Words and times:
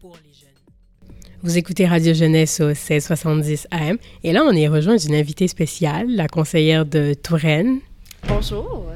pour 0.00 0.16
les 0.24 0.32
jeunes. 0.32 0.48
Vous 1.42 1.58
écoutez 1.58 1.86
Radio 1.86 2.14
Jeunesse 2.14 2.60
au 2.60 2.68
1670 2.68 3.68
AM 3.70 3.98
et 4.24 4.32
là, 4.32 4.44
on 4.44 4.52
est 4.52 4.68
rejoint 4.68 4.96
d'une 4.96 5.14
invitée 5.14 5.48
spéciale, 5.48 6.08
la 6.08 6.26
conseillère 6.26 6.86
de 6.86 7.14
Touraine. 7.14 7.80
Bonjour. 8.26 8.86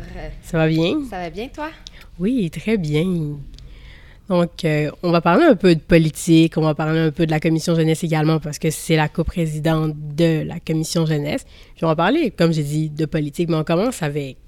Ça 0.42 0.58
va 0.58 0.68
bien? 0.68 1.02
Ça 1.10 1.18
va 1.18 1.30
bien, 1.30 1.48
toi? 1.48 1.70
Oui, 2.18 2.50
très 2.50 2.78
bien. 2.78 3.36
Donc, 4.28 4.64
euh, 4.64 4.90
on 5.02 5.10
va 5.10 5.20
parler 5.20 5.44
un 5.44 5.56
peu 5.56 5.74
de 5.74 5.80
politique, 5.80 6.56
on 6.56 6.62
va 6.62 6.74
parler 6.74 7.00
un 7.00 7.10
peu 7.10 7.26
de 7.26 7.30
la 7.30 7.40
commission 7.40 7.74
jeunesse 7.74 8.02
également 8.02 8.40
parce 8.40 8.58
que 8.58 8.70
c'est 8.70 8.96
la 8.96 9.08
coprésidente 9.08 9.92
de 9.96 10.42
la 10.42 10.58
commission 10.60 11.04
jeunesse. 11.04 11.44
Puis 11.74 11.84
on 11.84 11.88
va 11.88 11.96
parler, 11.96 12.30
comme 12.30 12.52
j'ai 12.52 12.62
dit, 12.62 12.88
de 12.88 13.04
politique, 13.04 13.50
mais 13.50 13.56
on 13.56 13.64
commence 13.64 14.02
avec 14.02 14.38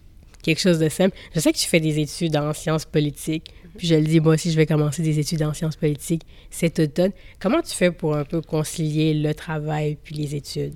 quelque 0.43 0.61
chose 0.61 0.79
de 0.79 0.89
simple. 0.89 1.15
Je 1.35 1.41
sais 1.41 1.53
que 1.53 1.59
tu 1.59 1.67
fais 1.67 1.81
des 1.81 1.99
études 1.99 2.37
en 2.37 2.55
sciences 2.55 2.87
politiques, 2.87 3.53
puis 3.77 3.87
je 3.87 3.95
le 3.95 4.03
dis, 4.03 4.21
moi 4.21 4.35
aussi, 4.35 4.51
je 4.51 4.57
vais 4.57 4.67
commencer 4.67 5.03
des 5.03 5.19
études 5.19 5.43
en 5.43 5.55
sciences 5.55 5.77
politiques 5.77 6.23
cet 6.51 6.79
automne. 6.79 7.13
Comment 7.41 7.63
tu 7.63 7.75
fais 7.75 7.91
pour 7.91 8.17
un 8.17 8.25
peu 8.25 8.41
concilier 8.41 9.15
le 9.15 9.35
travail 9.35 9.97
puis 10.03 10.15
les 10.15 10.35
études? 10.35 10.75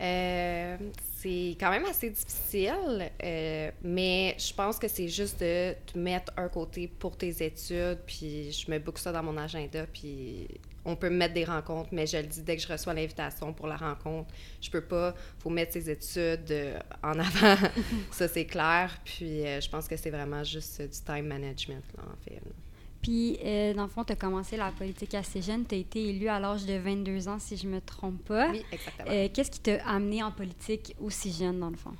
Euh, 0.00 0.76
c'est 1.22 1.56
quand 1.60 1.70
même 1.70 1.84
assez 1.84 2.10
difficile, 2.10 3.10
euh, 3.22 3.70
mais 3.84 4.34
je 4.38 4.52
pense 4.52 4.78
que 4.78 4.88
c'est 4.88 5.06
juste 5.08 5.40
de 5.40 5.74
te 5.86 5.96
mettre 5.96 6.32
un 6.36 6.48
côté 6.48 6.88
pour 6.88 7.16
tes 7.16 7.44
études, 7.44 7.98
puis 8.04 8.50
je 8.50 8.68
me 8.70 8.80
boucle 8.80 9.00
ça 9.00 9.12
dans 9.12 9.22
mon 9.22 9.36
agenda, 9.36 9.86
puis 9.92 10.48
on 10.84 10.96
peut 10.96 11.10
mettre 11.10 11.34
des 11.34 11.44
rencontres, 11.44 11.90
mais 11.92 12.06
je 12.06 12.16
le 12.16 12.24
dis 12.24 12.42
dès 12.42 12.56
que 12.56 12.62
je 12.62 12.68
reçois 12.68 12.94
l'invitation 12.94 13.52
pour 13.52 13.66
la 13.66 13.76
rencontre, 13.76 14.32
je 14.60 14.70
peux 14.70 14.80
pas. 14.80 15.14
faut 15.38 15.50
mettre 15.50 15.72
ses 15.72 15.90
études 15.90 16.50
euh, 16.50 16.78
en 17.02 17.18
avant. 17.18 17.56
ça, 18.10 18.28
c'est 18.28 18.46
clair. 18.46 18.98
Puis 19.04 19.46
euh, 19.46 19.60
je 19.60 19.68
pense 19.68 19.86
que 19.86 19.96
c'est 19.96 20.10
vraiment 20.10 20.42
juste 20.44 20.82
du 20.82 20.88
time 20.88 21.26
management, 21.26 21.84
là, 21.96 22.04
en 22.04 22.16
fait. 22.24 22.40
Puis, 23.00 23.36
euh, 23.44 23.74
dans 23.74 23.82
le 23.82 23.88
fond, 23.88 24.04
tu 24.04 24.12
as 24.12 24.16
commencé 24.16 24.56
la 24.56 24.70
politique 24.70 25.14
assez 25.14 25.42
jeune. 25.42 25.66
Tu 25.66 25.74
as 25.74 25.78
été 25.78 26.08
élu 26.08 26.28
à 26.28 26.38
l'âge 26.38 26.64
de 26.64 26.74
22 26.74 27.26
ans, 27.26 27.38
si 27.40 27.56
je 27.56 27.66
me 27.66 27.80
trompe 27.80 28.22
pas. 28.24 28.48
Oui, 28.50 28.64
exactement. 28.70 29.28
Qu'est-ce 29.34 29.50
qui 29.50 29.58
t'a 29.58 29.84
amené 29.88 30.22
en 30.22 30.30
politique 30.30 30.94
aussi 31.00 31.32
jeune, 31.32 31.58
dans 31.58 31.70
le 31.70 31.76
fond? 31.76 31.94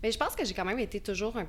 Mais 0.00 0.12
je 0.12 0.18
pense 0.18 0.36
que 0.36 0.44
j'ai 0.44 0.54
quand 0.54 0.64
même 0.64 0.78
été 0.78 1.00
toujours 1.00 1.36
un 1.36 1.46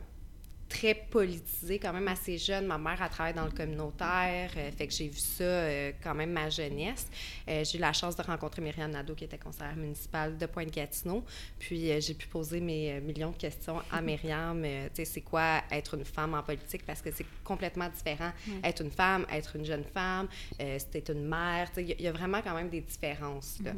très 0.67 0.95
politisée, 0.95 1.79
quand 1.79 1.93
même 1.93 2.07
assez 2.07 2.37
jeune. 2.37 2.65
Ma 2.65 2.77
mère 2.77 3.01
a 3.01 3.09
travaillé 3.09 3.35
dans 3.35 3.45
le 3.45 3.51
communautaire, 3.51 4.51
euh, 4.57 4.71
fait 4.71 4.87
que 4.87 4.93
j'ai 4.93 5.07
vu 5.07 5.19
ça 5.19 5.43
euh, 5.43 5.91
quand 6.03 6.15
même 6.15 6.31
ma 6.31 6.49
jeunesse. 6.49 7.07
Euh, 7.47 7.63
j'ai 7.63 7.77
eu 7.77 7.81
la 7.81 7.93
chance 7.93 8.15
de 8.15 8.23
rencontrer 8.23 8.61
Myriam 8.61 8.89
Nadeau, 8.89 9.13
qui 9.13 9.25
était 9.25 9.37
conseillère 9.37 9.75
municipale 9.75 10.37
de 10.37 10.45
Pointe-Gatineau. 10.45 11.23
Puis 11.59 12.01
j'ai 12.01 12.13
pu 12.13 12.27
poser 12.27 12.59
mes 12.59 12.99
millions 13.01 13.31
de 13.31 13.37
questions 13.37 13.81
à 13.91 14.01
Myriam. 14.01 14.63
tu 14.63 14.69
sais, 14.93 15.05
c'est 15.05 15.21
quoi 15.21 15.61
être 15.71 15.95
une 15.95 16.05
femme 16.05 16.33
en 16.33 16.43
politique? 16.43 16.85
Parce 16.85 17.01
que 17.01 17.11
c'est 17.11 17.25
complètement 17.43 17.89
différent. 17.89 18.31
Être 18.63 18.81
une 18.81 18.91
femme, 18.91 19.25
être 19.31 19.55
une 19.55 19.65
jeune 19.65 19.83
femme, 19.83 20.27
c'était 20.77 21.11
une 21.11 21.27
mère. 21.27 21.69
Il 21.77 22.01
y, 22.01 22.07
a 22.07 22.11
vraiment 22.11 22.41
quand 22.41 22.55
même 22.55 22.69
des 22.69 22.81
différences. 22.81 23.57
Là. 23.63 23.71
Mm-hmm. 23.71 23.75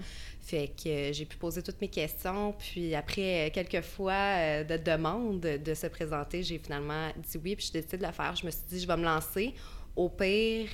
Fait 0.47 0.69
que 0.69 0.87
euh, 0.87 1.11
j'ai 1.11 1.25
pu 1.25 1.35
poser 1.35 1.61
toutes 1.61 1.81
mes 1.81 1.89
questions. 1.89 2.53
Puis 2.53 2.95
après 2.95 3.51
quelques 3.53 3.81
fois 3.81 4.13
euh, 4.13 4.63
de 4.63 4.77
demande 4.77 5.41
de 5.41 5.73
se 5.73 5.87
présenter, 5.87 6.41
j'ai 6.41 6.57
finalement 6.57 7.09
dit 7.17 7.37
oui. 7.43 7.57
Puis 7.57 7.65
j'ai 7.65 7.81
décidé 7.81 7.97
de 7.97 8.05
le 8.05 8.13
faire. 8.13 8.33
Je 8.33 8.45
me 8.45 8.51
suis 8.51 8.61
dit, 8.69 8.79
je 8.79 8.87
vais 8.87 8.95
me 8.95 9.03
lancer. 9.03 9.53
Au 9.93 10.07
pire, 10.07 10.69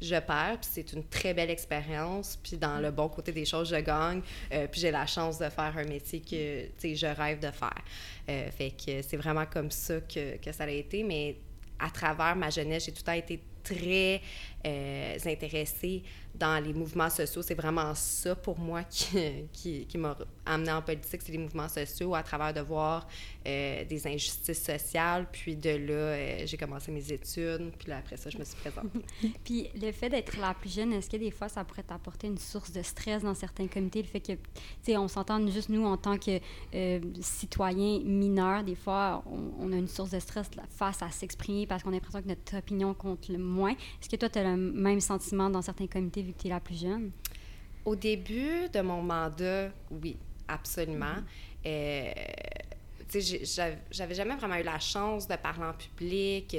je 0.00 0.14
perds, 0.14 0.58
puis 0.62 0.70
c'est 0.72 0.92
une 0.94 1.04
très 1.04 1.34
belle 1.34 1.50
expérience. 1.50 2.38
Puis 2.42 2.56
dans 2.56 2.80
le 2.80 2.90
bon 2.90 3.10
côté 3.10 3.32
des 3.32 3.44
choses, 3.44 3.68
je 3.68 3.76
gagne. 3.76 4.22
Euh, 4.50 4.66
puis 4.66 4.80
j'ai 4.80 4.90
la 4.90 5.04
chance 5.04 5.38
de 5.38 5.50
faire 5.50 5.76
un 5.76 5.84
métier 5.84 6.20
que 6.20 6.94
je 6.94 7.06
rêve 7.06 7.38
de 7.38 7.50
faire. 7.50 7.84
fait 8.26 8.70
que 8.70 9.02
c'est 9.02 9.18
vraiment 9.18 9.44
comme 9.44 9.70
ça 9.70 10.00
que, 10.00 10.38
que, 10.38 10.52
ça 10.52 10.64
a 10.64 10.70
été. 10.70 11.02
Mais 11.02 11.36
à 11.78 11.90
travers 11.90 12.34
ma 12.34 12.48
jeunesse, 12.48 12.86
j'ai 12.86 12.92
tout 12.92 13.02
le 13.02 13.04
temps 13.04 13.12
été 13.12 13.42
très 13.62 14.22
intéressée 15.26 16.02
dans 16.34 16.62
les 16.62 16.72
mouvements 16.72 17.10
sociaux. 17.10 17.42
C'est 17.42 17.54
vraiment 17.54 17.94
ça 17.94 18.34
pour 18.34 18.58
moi 18.58 18.82
qui, 18.90 19.18
qui, 19.52 19.86
qui 19.86 19.98
m'a 19.98 20.16
amené 20.44 20.72
en 20.72 20.82
politique, 20.82 21.22
c'est 21.22 21.32
les 21.32 21.38
mouvements 21.38 21.68
sociaux 21.68 22.14
à 22.14 22.22
travers 22.22 22.52
de 22.52 22.60
voir 22.60 23.06
euh, 23.46 23.84
des 23.84 24.06
injustices 24.06 24.62
sociales. 24.62 25.26
Puis 25.30 25.56
de 25.56 25.70
là, 25.70 25.92
euh, 25.92 26.42
j'ai 26.46 26.56
commencé 26.56 26.90
mes 26.90 27.12
études. 27.12 27.72
Puis 27.78 27.88
là, 27.88 27.98
après 27.98 28.16
ça, 28.16 28.30
je 28.30 28.38
me 28.38 28.44
suis 28.44 28.56
présentée. 28.56 29.04
puis 29.44 29.68
le 29.74 29.92
fait 29.92 30.08
d'être 30.08 30.38
la 30.38 30.54
plus 30.54 30.74
jeune, 30.74 30.92
est-ce 30.92 31.10
que 31.10 31.16
des 31.16 31.30
fois, 31.30 31.48
ça 31.48 31.64
pourrait 31.64 31.82
t'apporter 31.82 32.26
une 32.26 32.38
source 32.38 32.72
de 32.72 32.82
stress 32.82 33.22
dans 33.22 33.34
certains 33.34 33.68
comités? 33.68 34.02
Le 34.02 34.08
fait 34.08 34.20
que, 34.20 34.32
tu 34.32 34.38
sais, 34.82 34.96
on 34.96 35.08
s'entend 35.08 35.44
juste 35.48 35.68
nous 35.68 35.84
en 35.84 35.96
tant 35.96 36.18
que 36.18 36.40
euh, 36.74 37.00
citoyens 37.20 38.00
mineurs, 38.00 38.64
des 38.64 38.74
fois, 38.74 39.22
on, 39.26 39.66
on, 39.66 39.72
a 39.72 39.76
une 39.76 39.88
source 39.88 40.10
de 40.10 40.18
stress 40.18 40.50
face 40.70 41.02
à 41.02 41.10
s'exprimer 41.10 41.66
parce 41.66 41.82
qu'on 41.82 41.90
a 41.90 41.92
l'impression 41.92 42.22
que 42.22 42.28
notre 42.28 42.56
opinion 42.56 42.94
compte 42.94 43.28
le 43.28 43.38
moins. 43.38 43.72
Est-ce 43.72 44.08
que 44.08 44.16
toi, 44.16 44.28
tu 44.28 44.38
as 44.38 44.44
le 44.44 44.56
même 44.56 45.00
sentiment 45.00 45.50
dans 45.50 45.62
certains 45.62 45.86
comités 45.86 46.21
vu 46.22 46.32
que 46.32 46.42
tu 46.42 46.46
es 46.48 46.50
la 46.50 46.60
plus 46.60 46.80
jeune? 46.80 47.10
Au 47.84 47.96
début 47.96 48.68
de 48.72 48.80
mon 48.80 49.02
mandat, 49.02 49.70
oui, 49.90 50.16
absolument. 50.48 51.06
Mm-hmm. 51.06 51.66
Euh, 51.66 52.12
j'avais 53.90 54.14
jamais 54.14 54.36
vraiment 54.36 54.56
eu 54.56 54.62
la 54.62 54.78
chance 54.78 55.28
de 55.28 55.36
parler 55.36 55.64
en 55.64 55.72
public. 55.72 56.56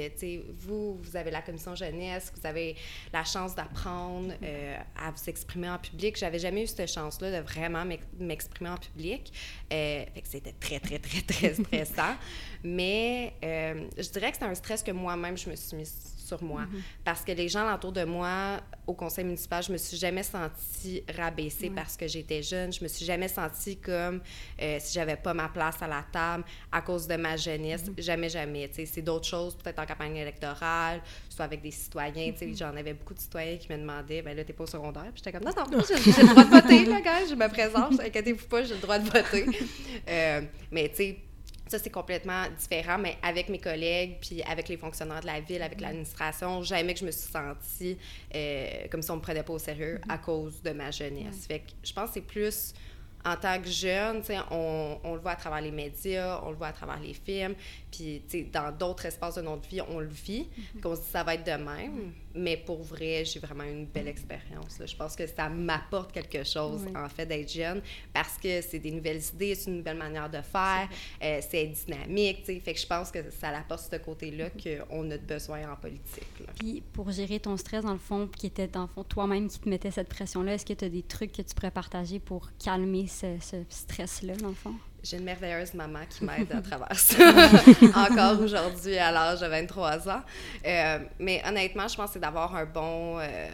vous, 0.60 0.94
vous 0.94 1.16
avez 1.16 1.30
la 1.30 1.42
commission 1.42 1.74
jeunesse, 1.74 2.32
vous 2.34 2.46
avez 2.46 2.76
la 3.12 3.24
chance 3.24 3.54
d'apprendre 3.54 4.28
mm-hmm. 4.28 4.44
euh, 4.44 4.76
à 4.96 5.10
vous 5.10 5.28
exprimer 5.28 5.68
en 5.68 5.78
public. 5.78 6.16
J'avais 6.16 6.38
jamais 6.38 6.64
eu 6.64 6.66
cette 6.66 6.90
chance-là 6.90 7.40
de 7.40 7.44
vraiment 7.44 7.84
m'exprimer 8.18 8.70
en 8.70 8.76
public. 8.76 9.32
Euh, 9.72 10.04
c'était 10.24 10.54
très, 10.60 10.80
très, 10.80 10.98
très, 10.98 11.22
très 11.22 11.54
stressant. 11.62 12.14
Mais 12.62 13.34
euh, 13.42 13.88
je 13.96 14.08
dirais 14.10 14.30
que 14.30 14.38
c'est 14.38 14.44
un 14.44 14.54
stress 14.54 14.82
que 14.82 14.92
moi-même, 14.92 15.36
je 15.36 15.50
me 15.50 15.56
suis 15.56 15.76
mis 15.76 15.86
sur 16.24 16.42
moi. 16.42 16.62
Mm-hmm. 16.62 16.80
Parce 17.04 17.22
que 17.22 17.32
les 17.32 17.48
gens 17.48 17.72
autour 17.74 17.92
de 17.92 18.04
moi, 18.04 18.60
au 18.86 18.94
conseil 18.94 19.24
municipal, 19.24 19.62
je 19.62 19.72
me 19.72 19.76
suis 19.76 19.96
jamais 19.96 20.22
sentie 20.22 21.02
rabaissée 21.16 21.70
parce 21.70 21.96
que 21.96 22.08
j'étais 22.08 22.42
jeune. 22.42 22.72
Je 22.72 22.82
me 22.82 22.88
suis 22.88 23.04
jamais 23.04 23.28
sentie 23.28 23.76
comme 23.76 24.20
euh, 24.60 24.78
si 24.80 24.94
j'avais 24.94 25.16
pas 25.16 25.34
ma 25.34 25.48
place 25.48 25.80
à 25.80 25.86
la 25.86 26.04
table 26.10 26.44
à 26.72 26.80
cause 26.80 27.06
de 27.06 27.16
ma 27.16 27.36
jeunesse. 27.36 27.84
Mm-hmm. 27.84 28.02
Jamais, 28.02 28.28
jamais. 28.28 28.70
C'est 28.72 29.02
d'autres 29.02 29.26
choses, 29.26 29.54
peut-être 29.54 29.78
en 29.78 29.86
campagne 29.86 30.16
électorale, 30.16 31.00
soit 31.28 31.44
avec 31.44 31.62
des 31.62 31.70
citoyens. 31.70 32.32
Mm-hmm. 32.32 32.58
J'en 32.58 32.76
avais 32.76 32.94
beaucoup 32.94 33.14
de 33.14 33.20
citoyens 33.20 33.56
qui 33.56 33.70
me 33.72 33.78
demandaient 33.78 34.22
ben 34.22 34.36
là, 34.36 34.44
t'es 34.44 34.52
pas 34.52 34.64
au 34.64 34.66
secondaire. 34.66 35.10
Puis 35.12 35.22
j'étais 35.24 35.32
comme 35.32 35.44
non, 35.44 35.52
non, 35.70 35.84
j'ai 35.88 36.22
le 36.22 36.28
droit 36.28 36.44
de 36.44 36.50
voter, 36.50 36.84
là, 36.86 37.00
gars. 37.00 37.26
Je 37.28 37.34
me 37.34 37.48
présente. 37.48 38.00
Inquiétez-vous 38.04 38.46
pas, 38.46 38.64
j'ai 38.64 38.74
le 38.74 38.80
droit 38.80 38.98
de 38.98 39.04
voter. 39.04 39.46
Euh, 40.08 40.42
mais 40.70 40.88
tu 40.88 40.96
sais, 40.96 41.18
ça, 41.66 41.78
c'est 41.78 41.90
complètement 41.90 42.44
différent, 42.58 42.98
mais 42.98 43.16
avec 43.22 43.48
mes 43.48 43.58
collègues, 43.58 44.18
puis 44.20 44.42
avec 44.42 44.68
les 44.68 44.76
fonctionnaires 44.76 45.20
de 45.20 45.26
la 45.26 45.40
ville, 45.40 45.62
avec 45.62 45.78
mm-hmm. 45.78 45.82
l'administration, 45.82 46.62
jamais 46.62 46.94
que 46.94 47.00
je 47.00 47.06
me 47.06 47.10
suis 47.10 47.30
sentie 47.30 47.96
euh, 48.34 48.86
comme 48.90 49.02
si 49.02 49.10
on 49.10 49.16
me 49.16 49.22
prenait 49.22 49.42
pas 49.42 49.52
au 49.54 49.58
sérieux 49.58 50.00
à 50.08 50.18
cause 50.18 50.62
de 50.62 50.70
ma 50.70 50.90
jeunesse. 50.90 51.46
Fait 51.46 51.60
que 51.60 51.70
je 51.82 51.92
pense 51.92 52.08
que 52.08 52.14
c'est 52.14 52.20
plus 52.20 52.74
en 53.24 53.36
tant 53.36 53.58
que 53.60 53.68
jeune, 53.68 54.22
on, 54.50 54.98
on 55.02 55.14
le 55.14 55.20
voit 55.20 55.32
à 55.32 55.36
travers 55.36 55.62
les 55.62 55.70
médias, 55.70 56.40
on 56.44 56.50
le 56.50 56.56
voit 56.56 56.68
à 56.68 56.72
travers 56.72 57.00
les 57.00 57.14
films, 57.14 57.54
puis 57.94 58.44
dans 58.52 58.76
d'autres 58.76 59.06
espaces 59.06 59.36
de 59.36 59.42
notre 59.42 59.68
vie, 59.68 59.80
on 59.80 60.00
le 60.00 60.08
vit, 60.08 60.42
mm-hmm. 60.42 60.80
qu'on 60.80 60.96
se 60.96 61.00
dit 61.00 61.06
ça 61.10 61.22
va 61.22 61.34
être 61.34 61.44
de 61.44 61.62
même. 61.62 62.12
Mais 62.34 62.56
pour 62.56 62.82
vrai, 62.82 63.24
j'ai 63.24 63.38
vraiment 63.38 63.62
une 63.62 63.86
belle 63.86 64.08
expérience. 64.08 64.80
Je 64.84 64.96
pense 64.96 65.14
que 65.14 65.26
ça 65.26 65.48
m'apporte 65.48 66.10
quelque 66.10 66.42
chose, 66.42 66.82
en 66.96 67.08
fait, 67.08 67.26
d'être 67.26 67.50
jeune, 67.50 67.80
parce 68.12 68.36
que 68.38 68.60
c'est 68.60 68.80
des 68.80 68.90
nouvelles 68.90 69.22
idées, 69.34 69.54
c'est 69.54 69.70
une 69.70 69.78
nouvelle 69.78 69.96
manière 69.96 70.28
de 70.28 70.40
faire, 70.40 70.88
euh, 71.22 71.40
c'est 71.48 71.66
dynamique, 71.66 72.42
tu 72.44 72.58
Fait 72.60 72.74
que 72.74 72.80
je 72.80 72.86
pense 72.86 73.12
que 73.12 73.30
ça 73.30 73.48
apporte 73.50 73.88
ce 73.90 73.96
côté-là 73.96 74.48
mm-hmm. 74.48 74.86
qu'on 74.88 75.10
a 75.10 75.18
besoin 75.18 75.70
en 75.70 75.76
politique. 75.76 76.26
Puis 76.58 76.82
pour 76.92 77.12
gérer 77.12 77.38
ton 77.38 77.56
stress, 77.56 77.84
dans 77.84 77.92
le 77.92 77.98
fond, 77.98 78.26
qui 78.26 78.46
était, 78.46 78.66
dans 78.66 78.82
le 78.82 78.88
fond, 78.88 79.04
toi-même 79.04 79.48
qui 79.48 79.60
te 79.60 79.68
mettais 79.68 79.92
cette 79.92 80.08
pression-là, 80.08 80.54
est-ce 80.54 80.66
que 80.66 80.72
tu 80.72 80.84
as 80.84 80.88
des 80.88 81.02
trucs 81.02 81.32
que 81.32 81.42
tu 81.42 81.54
pourrais 81.54 81.70
partager 81.70 82.18
pour 82.18 82.50
calmer 82.58 83.06
ce, 83.06 83.38
ce 83.40 83.56
stress-là, 83.68 84.34
dans 84.36 84.48
le 84.48 84.54
fond? 84.54 84.74
J'ai 85.04 85.18
une 85.18 85.24
merveilleuse 85.24 85.74
maman 85.74 86.00
qui 86.08 86.24
m'aide 86.26 86.50
à 86.50 86.62
travers 86.62 86.98
ça, 86.98 87.28
encore 87.94 88.40
aujourd'hui 88.40 88.96
à 88.96 89.12
l'âge 89.12 89.40
de 89.40 89.46
23 89.46 90.08
ans. 90.08 90.22
Euh, 90.64 90.98
mais 91.18 91.42
honnêtement, 91.46 91.86
je 91.86 91.96
pense 91.96 92.06
que 92.06 92.12
c'est 92.14 92.20
d'avoir 92.20 92.56
un 92.56 92.64
bon... 92.64 93.18
Euh, 93.20 93.48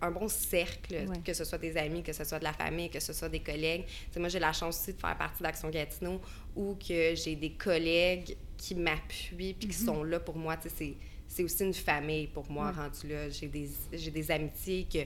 un, 0.00 0.12
bon 0.12 0.28
cercle, 0.28 1.06
que 1.24 1.34
ce 1.34 1.44
soit 1.44 1.58
des 1.58 1.76
amis, 1.76 2.04
que 2.04 2.12
ce 2.12 2.22
soit 2.22 2.38
de 2.38 2.44
la 2.44 2.52
famille, 2.52 2.88
que 2.88 3.00
ce 3.00 3.12
soit 3.12 3.28
des 3.28 3.40
collègues. 3.40 3.84
moi, 4.16 4.28
j'ai 4.28 4.38
la 4.38 4.52
chance 4.52 4.78
aussi 4.78 4.92
de 4.92 5.00
faire 5.00 5.18
partie 5.18 5.42
d'Action 5.42 5.70
Gatineau 5.70 6.20
où 6.54 6.76
que 6.76 7.16
j'ai 7.16 7.34
des 7.34 7.50
collègues 7.50 8.36
qui 8.56 8.76
m'appuient 8.76 9.54
puis 9.54 9.68
qui 9.68 9.76
mm-hmm. 9.76 9.84
sont 9.86 10.04
là 10.04 10.20
pour 10.20 10.36
moi. 10.36 10.56
C'est 11.26 11.42
aussi 11.42 11.64
une 11.64 11.74
famille 11.74 12.28
pour 12.28 12.48
moi, 12.48 12.70
rendu 12.70 13.08
là. 13.08 13.28
J'ai 13.28 13.48
des, 13.48 13.68
des 13.90 14.30
amitiés 14.30 14.86
que 14.92 15.00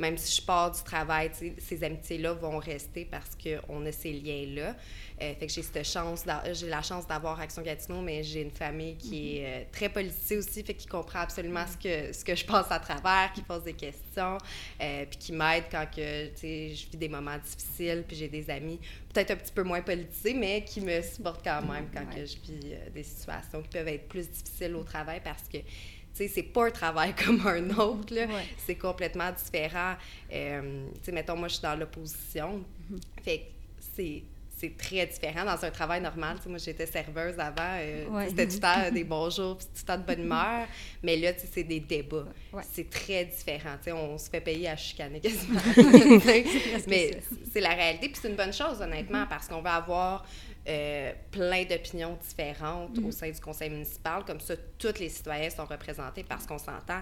même 0.00 0.16
si 0.16 0.40
je 0.40 0.42
pars 0.42 0.70
du 0.70 0.82
travail, 0.82 1.30
ces 1.58 1.84
amitiés-là 1.84 2.32
vont 2.32 2.58
rester 2.58 3.04
parce 3.04 3.36
qu'on 3.36 3.84
a 3.86 3.92
ces 3.92 4.12
liens-là. 4.12 4.74
Euh, 5.22 5.34
fait 5.34 5.46
que 5.46 5.52
j'ai 5.52 5.62
cette 5.62 5.84
chance, 5.84 6.24
j'ai 6.52 6.68
la 6.68 6.80
chance 6.80 7.06
d'avoir 7.06 7.38
Action 7.38 7.60
Gatineau, 7.60 8.00
mais 8.00 8.22
j'ai 8.22 8.40
une 8.40 8.50
famille 8.50 8.96
qui 8.96 9.36
est 9.36 9.46
euh, 9.46 9.64
très 9.70 9.90
politisée 9.90 10.38
aussi, 10.38 10.62
fait 10.62 10.72
qu'il 10.72 10.90
comprend 10.90 11.20
absolument 11.20 11.64
ce 11.66 11.76
que, 11.76 12.12
ce 12.14 12.24
que 12.24 12.34
je 12.34 12.44
passe 12.46 12.70
à 12.70 12.78
travers, 12.78 13.30
qui 13.34 13.42
pose 13.42 13.62
des 13.62 13.74
questions, 13.74 14.38
euh, 14.80 15.04
puis 15.04 15.18
qui 15.18 15.32
m'aide 15.32 15.64
quand 15.70 15.84
que, 15.94 16.30
je 16.40 16.90
vis 16.90 16.96
des 16.96 17.08
moments 17.10 17.36
difficiles, 17.36 18.02
puis 18.08 18.16
j'ai 18.16 18.28
des 18.28 18.48
amis 18.48 18.80
peut-être 19.12 19.32
un 19.32 19.36
petit 19.36 19.52
peu 19.52 19.62
moins 19.62 19.82
politisés, 19.82 20.32
mais 20.32 20.64
qui 20.64 20.80
me 20.80 21.02
supportent 21.02 21.44
quand 21.44 21.60
même 21.62 21.90
quand 21.92 22.06
que 22.06 22.24
je 22.24 22.36
vis 22.38 22.74
des 22.94 23.02
situations 23.02 23.60
qui 23.60 23.68
peuvent 23.68 23.88
être 23.88 24.08
plus 24.08 24.26
difficiles 24.26 24.74
au 24.74 24.84
travail 24.84 25.20
parce 25.22 25.42
que 25.52 25.58
c'est 26.12 26.42
pas 26.42 26.66
un 26.66 26.70
travail 26.70 27.14
comme 27.24 27.46
un 27.46 27.70
autre, 27.70 28.14
là. 28.14 28.26
C'est 28.58 28.76
complètement 28.76 29.30
différent. 29.32 29.94
Euh, 30.32 30.86
tu 30.94 31.04
sais, 31.04 31.12
mettons, 31.12 31.36
moi, 31.36 31.48
je 31.48 31.54
suis 31.54 31.62
dans 31.62 31.76
l'opposition. 31.76 32.64
Mm-hmm. 32.92 33.22
Fait 33.22 33.38
que 33.38 33.44
c'est 33.94 34.22
c'est 34.60 34.76
très 34.76 35.06
différent 35.06 35.44
dans 35.46 35.64
un 35.64 35.70
travail 35.70 36.02
normal. 36.02 36.36
moi, 36.46 36.58
j'étais 36.58 36.84
serveuse 36.84 37.38
avant. 37.38 37.78
Euh, 37.78 38.26
c'était 38.28 38.46
tout 38.46 38.56
le 38.56 38.60
temps 38.60 38.90
des 38.92 39.04
bonjours, 39.04 39.56
puis 39.56 39.66
tout 39.66 39.80
le 39.80 39.86
temps 39.86 39.98
de 39.98 40.04
bonne 40.04 40.20
humeur. 40.20 40.66
Mais 41.02 41.16
là, 41.16 41.32
c'est 41.36 41.64
des 41.64 41.80
débats. 41.80 42.26
C'est 42.70 42.90
très 42.90 43.24
différent. 43.24 43.76
on 43.86 44.18
se 44.18 44.28
fait 44.28 44.42
payer 44.42 44.68
à 44.68 44.76
chicaner 44.76 45.20
quasiment. 45.22 45.60
mais 46.86 47.20
c'est 47.50 47.60
la 47.60 47.70
réalité. 47.70 48.08
Puis 48.10 48.18
c'est 48.20 48.28
une 48.28 48.36
bonne 48.36 48.52
chose, 48.52 48.82
honnêtement, 48.82 49.24
parce 49.26 49.48
qu'on 49.48 49.62
va 49.62 49.76
avoir 49.76 50.26
euh, 50.68 51.12
plein 51.30 51.64
d'opinions 51.64 52.18
différentes 52.28 52.98
au 52.98 53.02
mm-hmm. 53.02 53.12
sein 53.12 53.30
du 53.30 53.40
conseil 53.40 53.70
municipal. 53.70 54.24
Comme 54.26 54.40
ça, 54.40 54.54
tous 54.78 54.98
les 54.98 55.08
citoyens 55.08 55.48
sont 55.48 55.64
représentés 55.64 56.22
parce 56.22 56.46
qu'on 56.46 56.58
s'entend 56.58 57.00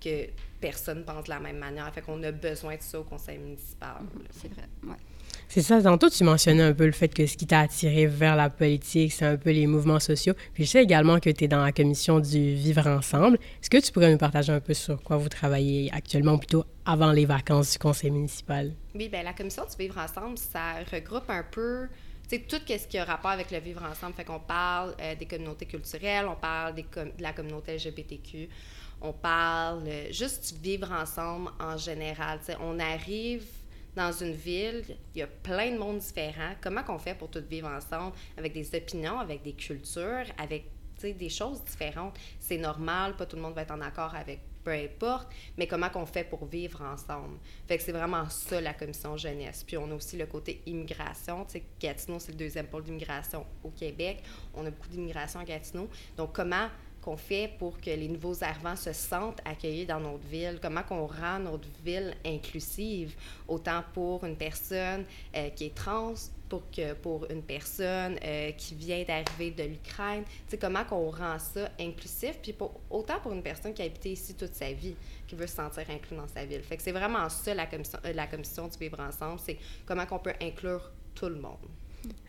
que 0.00 0.26
personne 0.60 1.04
pense 1.04 1.24
de 1.24 1.30
la 1.30 1.38
même 1.38 1.58
manière. 1.58 1.92
Fait 1.94 2.02
qu'on 2.02 2.20
a 2.24 2.32
besoin 2.32 2.74
de 2.74 2.82
ça 2.82 2.98
au 2.98 3.04
conseil 3.04 3.38
municipal. 3.38 4.02
Mm-hmm. 4.02 4.26
C'est 4.32 4.52
vrai, 4.52 4.68
ouais. 4.82 4.96
C'est 5.48 5.62
ça, 5.62 5.80
tantôt 5.80 6.10
tu 6.10 6.24
mentionnais 6.24 6.62
un 6.62 6.74
peu 6.74 6.86
le 6.86 6.92
fait 6.92 7.08
que 7.08 7.26
ce 7.26 7.36
qui 7.36 7.46
t'a 7.46 7.60
attiré 7.60 8.06
vers 8.06 8.36
la 8.36 8.50
politique, 8.50 9.12
c'est 9.12 9.24
un 9.24 9.36
peu 9.36 9.50
les 9.50 9.66
mouvements 9.66 10.00
sociaux. 10.00 10.34
Puis 10.54 10.64
je 10.64 10.70
sais 10.70 10.82
également 10.82 11.20
que 11.20 11.30
tu 11.30 11.44
es 11.44 11.48
dans 11.48 11.64
la 11.64 11.72
commission 11.72 12.20
du 12.20 12.54
Vivre 12.54 12.86
ensemble. 12.86 13.38
Est-ce 13.62 13.70
que 13.70 13.78
tu 13.78 13.92
pourrais 13.92 14.10
nous 14.10 14.18
partager 14.18 14.52
un 14.52 14.60
peu 14.60 14.74
sur 14.74 15.02
quoi 15.02 15.16
vous 15.16 15.28
travaillez 15.28 15.90
actuellement, 15.92 16.36
plutôt 16.36 16.64
avant 16.84 17.12
les 17.12 17.26
vacances 17.26 17.72
du 17.72 17.78
conseil 17.78 18.10
municipal? 18.10 18.72
Oui, 18.94 19.08
bien 19.08 19.22
la 19.22 19.32
commission 19.32 19.62
du 19.64 19.76
Vivre 19.76 19.98
ensemble, 19.98 20.36
ça 20.36 20.74
regroupe 20.92 21.30
un 21.30 21.44
peu 21.52 21.86
tout 22.48 22.56
ce 22.66 22.86
qui 22.86 22.98
a 22.98 23.04
rapport 23.04 23.30
avec 23.30 23.50
le 23.50 23.58
vivre 23.58 23.82
ensemble. 23.84 24.14
Fait 24.14 24.24
qu'on 24.24 24.40
parle 24.40 24.94
euh, 25.00 25.14
des 25.14 25.26
communautés 25.26 25.66
culturelles, 25.66 26.26
on 26.28 26.34
parle 26.34 26.74
de 26.74 26.84
la 27.20 27.32
communauté 27.32 27.76
LGBTQ, 27.76 28.48
on 29.00 29.12
parle 29.12 29.84
euh, 29.86 30.12
juste 30.12 30.54
du 30.54 30.60
vivre 30.60 30.90
ensemble 30.92 31.50
en 31.60 31.76
général. 31.76 32.40
on 32.60 32.78
arrive 32.78 33.44
dans 33.96 34.12
une 34.12 34.32
ville, 34.32 34.84
il 35.14 35.18
y 35.18 35.22
a 35.22 35.26
plein 35.26 35.72
de 35.72 35.78
mondes 35.78 35.98
différents. 35.98 36.52
Comment 36.60 36.82
qu'on 36.82 36.98
fait 36.98 37.14
pour 37.14 37.30
tout 37.30 37.42
vivre 37.48 37.68
ensemble? 37.68 38.14
Avec 38.36 38.52
des 38.52 38.74
opinions, 38.74 39.18
avec 39.18 39.42
des 39.42 39.54
cultures, 39.54 40.26
avec 40.38 40.66
des 41.02 41.28
choses 41.30 41.64
différentes? 41.64 42.16
C'est 42.38 42.58
normal, 42.58 43.16
pas 43.16 43.26
tout 43.26 43.36
le 43.36 43.42
monde 43.42 43.54
va 43.54 43.62
être 43.62 43.72
en 43.72 43.80
accord 43.80 44.14
avec 44.14 44.40
peu 44.66 44.72
importe, 44.72 45.28
mais 45.56 45.68
comment 45.68 45.88
qu'on 45.88 46.06
fait 46.06 46.24
pour 46.24 46.44
vivre 46.44 46.82
ensemble? 46.82 47.38
C'est 47.68 47.92
vraiment 47.92 48.28
ça 48.28 48.60
la 48.60 48.74
commission 48.74 49.16
jeunesse. 49.16 49.62
Puis 49.64 49.76
on 49.76 49.88
a 49.92 49.94
aussi 49.94 50.16
le 50.16 50.26
côté 50.26 50.60
immigration. 50.66 51.44
Tu 51.44 51.52
sais, 51.52 51.62
Gatineau, 51.78 52.18
c'est 52.18 52.32
le 52.32 52.38
deuxième 52.38 52.66
pôle 52.66 52.82
d'immigration 52.82 53.46
au 53.62 53.70
Québec. 53.70 54.24
On 54.54 54.66
a 54.66 54.70
beaucoup 54.70 54.88
d'immigration 54.88 55.38
à 55.38 55.44
Gatineau. 55.44 55.88
Donc 56.16 56.32
comment 56.32 56.68
qu'on 57.06 57.16
fait 57.16 57.52
pour 57.56 57.80
que 57.80 57.90
les 57.90 58.08
nouveaux 58.08 58.42
arrivants 58.42 58.74
se 58.74 58.92
sentent 58.92 59.40
accueillis 59.44 59.86
dans 59.86 60.00
notre 60.00 60.26
ville, 60.26 60.58
comment 60.60 60.82
qu'on 60.82 61.06
rend 61.06 61.38
notre 61.38 61.68
ville 61.84 62.14
inclusive, 62.24 63.14
autant 63.46 63.84
pour 63.94 64.24
une 64.24 64.34
personne 64.34 65.04
euh, 65.36 65.48
qui 65.50 65.66
est 65.66 65.74
trans, 65.74 66.14
pour 66.48 66.68
que 66.72 66.94
pour 66.94 67.30
une 67.30 67.42
personne 67.42 68.16
euh, 68.24 68.50
qui 68.52 68.74
vient 68.74 69.04
d'arriver 69.04 69.52
de 69.52 69.62
l'Ukraine, 69.62 70.24
c'est 70.48 70.58
comment 70.58 70.84
qu'on 70.84 71.10
rend 71.10 71.38
ça 71.38 71.70
inclusif, 71.78 72.38
puis 72.42 72.52
pour, 72.52 72.72
autant 72.90 73.20
pour 73.20 73.32
une 73.32 73.42
personne 73.42 73.72
qui 73.72 73.82
a 73.82 73.84
habité 73.84 74.10
ici 74.10 74.34
toute 74.34 74.54
sa 74.54 74.72
vie, 74.72 74.96
qui 75.28 75.36
veut 75.36 75.46
se 75.46 75.54
sentir 75.54 75.84
inclus 75.88 76.16
dans 76.16 76.28
sa 76.28 76.44
ville? 76.44 76.62
Fait 76.62 76.76
que 76.76 76.82
c'est 76.82 76.92
vraiment 76.92 77.28
ça 77.28 77.54
la 77.54 77.66
commission, 77.66 78.00
euh, 78.04 78.12
la 78.12 78.26
commission 78.26 78.66
du 78.66 78.76
vivre 78.78 78.98
ensemble, 78.98 79.38
c'est 79.44 79.58
comment 79.86 80.06
qu'on 80.06 80.18
peut 80.18 80.34
inclure 80.42 80.90
tout 81.14 81.28
le 81.28 81.36
monde. 81.36 81.68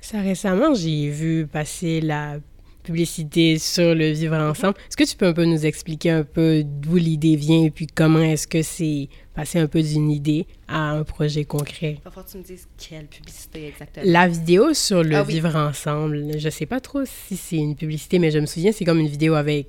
Ça 0.01 0.21
récemment, 0.21 0.75
j'ai 0.75 1.09
vu 1.09 1.47
passer 1.47 1.99
la 1.99 2.37
publicité 2.87 3.59
sur 3.59 3.93
le 3.93 4.11
vivre 4.11 4.37
ensemble. 4.37 4.75
Est-ce 4.87 4.95
que 4.95 5.03
tu 5.03 5.17
peux 5.17 5.27
un 5.27 5.33
peu 5.33 5.43
nous 5.43 5.65
expliquer 5.65 6.09
un 6.09 6.23
peu 6.23 6.63
d'où 6.65 6.95
l'idée 6.95 7.35
vient 7.35 7.63
et 7.63 7.69
puis 7.69 7.85
comment 7.85 8.21
est-ce 8.21 8.47
que 8.47 8.61
c'est 8.61 9.09
passé 9.35 9.59
un 9.59 9.67
peu 9.67 9.81
d'une 9.83 10.09
idée 10.09 10.47
à 10.69 10.91
un 10.91 11.03
projet 11.03 11.43
concret? 11.43 11.97
Il 11.99 12.09
va 12.09 12.23
que 12.23 12.31
tu 12.31 12.37
me 12.37 12.43
dises 12.43 12.67
quelle 12.77 13.07
publicité 13.07 13.67
exactement. 13.67 14.05
La 14.09 14.27
vidéo 14.27 14.73
sur 14.73 15.03
le 15.03 15.17
ah 15.17 15.23
vivre 15.23 15.55
ensemble, 15.55 16.39
je 16.39 16.49
sais 16.49 16.65
pas 16.65 16.79
trop 16.79 17.03
si 17.05 17.35
c'est 17.35 17.57
une 17.57 17.75
publicité, 17.75 18.19
mais 18.19 18.31
je 18.31 18.39
me 18.39 18.45
souviens, 18.45 18.71
c'est 18.71 18.85
comme 18.85 18.99
une 18.99 19.09
vidéo 19.09 19.33
avec 19.33 19.67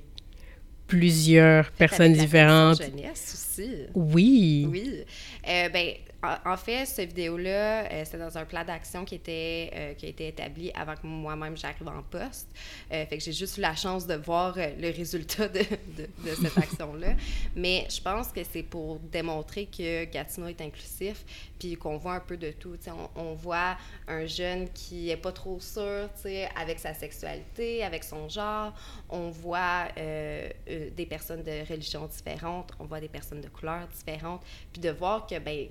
plusieurs 0.87 1.71
personnes 1.71 2.13
différentes. 2.13 2.81
jeunesse 2.81 3.33
aussi. 3.59 3.69
Oui. 3.93 4.67
Oui. 4.71 5.03
Euh, 5.47 5.69
ben, 5.69 5.93
en 6.21 6.57
fait, 6.57 6.85
cette 6.85 7.09
vidéo-là, 7.09 7.85
euh, 7.85 8.01
c'était 8.03 8.17
dans 8.17 8.37
un 8.37 8.43
plan 8.43 8.65
d'action 8.65 9.05
qui 9.05 9.15
était 9.15 9.71
euh, 9.73 9.93
qui 9.93 10.05
a 10.05 10.09
été 10.09 10.27
établi 10.27 10.69
avant 10.75 10.95
que 10.95 11.07
moi-même 11.07 11.55
j'arrive 11.55 11.87
en 11.87 12.03
poste. 12.03 12.49
Euh, 12.91 13.05
fait 13.05 13.17
que 13.17 13.23
j'ai 13.23 13.31
juste 13.31 13.57
eu 13.57 13.61
la 13.61 13.75
chance 13.75 14.05
de 14.05 14.15
voir 14.15 14.55
le 14.57 14.91
résultat 14.91 15.47
de, 15.47 15.59
de, 15.59 16.35
cette 16.41 16.57
action-là. 16.57 17.13
Mais 17.55 17.87
je 17.89 18.01
pense 18.01 18.29
que 18.29 18.41
c'est 18.43 18.63
pour 18.63 18.99
démontrer 18.99 19.67
que 19.67 20.05
Gatineau 20.05 20.47
est 20.47 20.59
inclusif, 20.59 21.23
puis 21.57 21.75
qu'on 21.75 21.97
voit 21.97 22.15
un 22.15 22.19
peu 22.19 22.35
de 22.35 22.51
tout. 22.51 22.75
On, 22.87 23.21
on, 23.21 23.33
voit 23.33 23.77
un 24.07 24.25
jeune 24.25 24.69
qui 24.71 25.09
est 25.09 25.17
pas 25.17 25.31
trop 25.31 25.59
sûr, 25.61 26.09
avec 26.55 26.79
sa 26.79 26.93
sexualité, 26.93 27.83
avec 27.83 28.03
son 28.03 28.27
genre. 28.27 28.73
On 29.09 29.29
voit 29.29 29.87
des 29.95 31.05
personnes 31.05 31.43
de 31.43 31.65
religions 31.69 32.07
différentes. 32.07 32.73
On 32.79 32.85
voit 32.85 32.99
des 32.99 33.07
personnes 33.07 33.41
de 33.41 33.47
couleurs 33.47 33.87
différentes. 33.87 34.41
Puis 34.73 34.81
de 34.81 34.89
voir 34.89 35.25
que 35.25 35.39
ben 35.39 35.69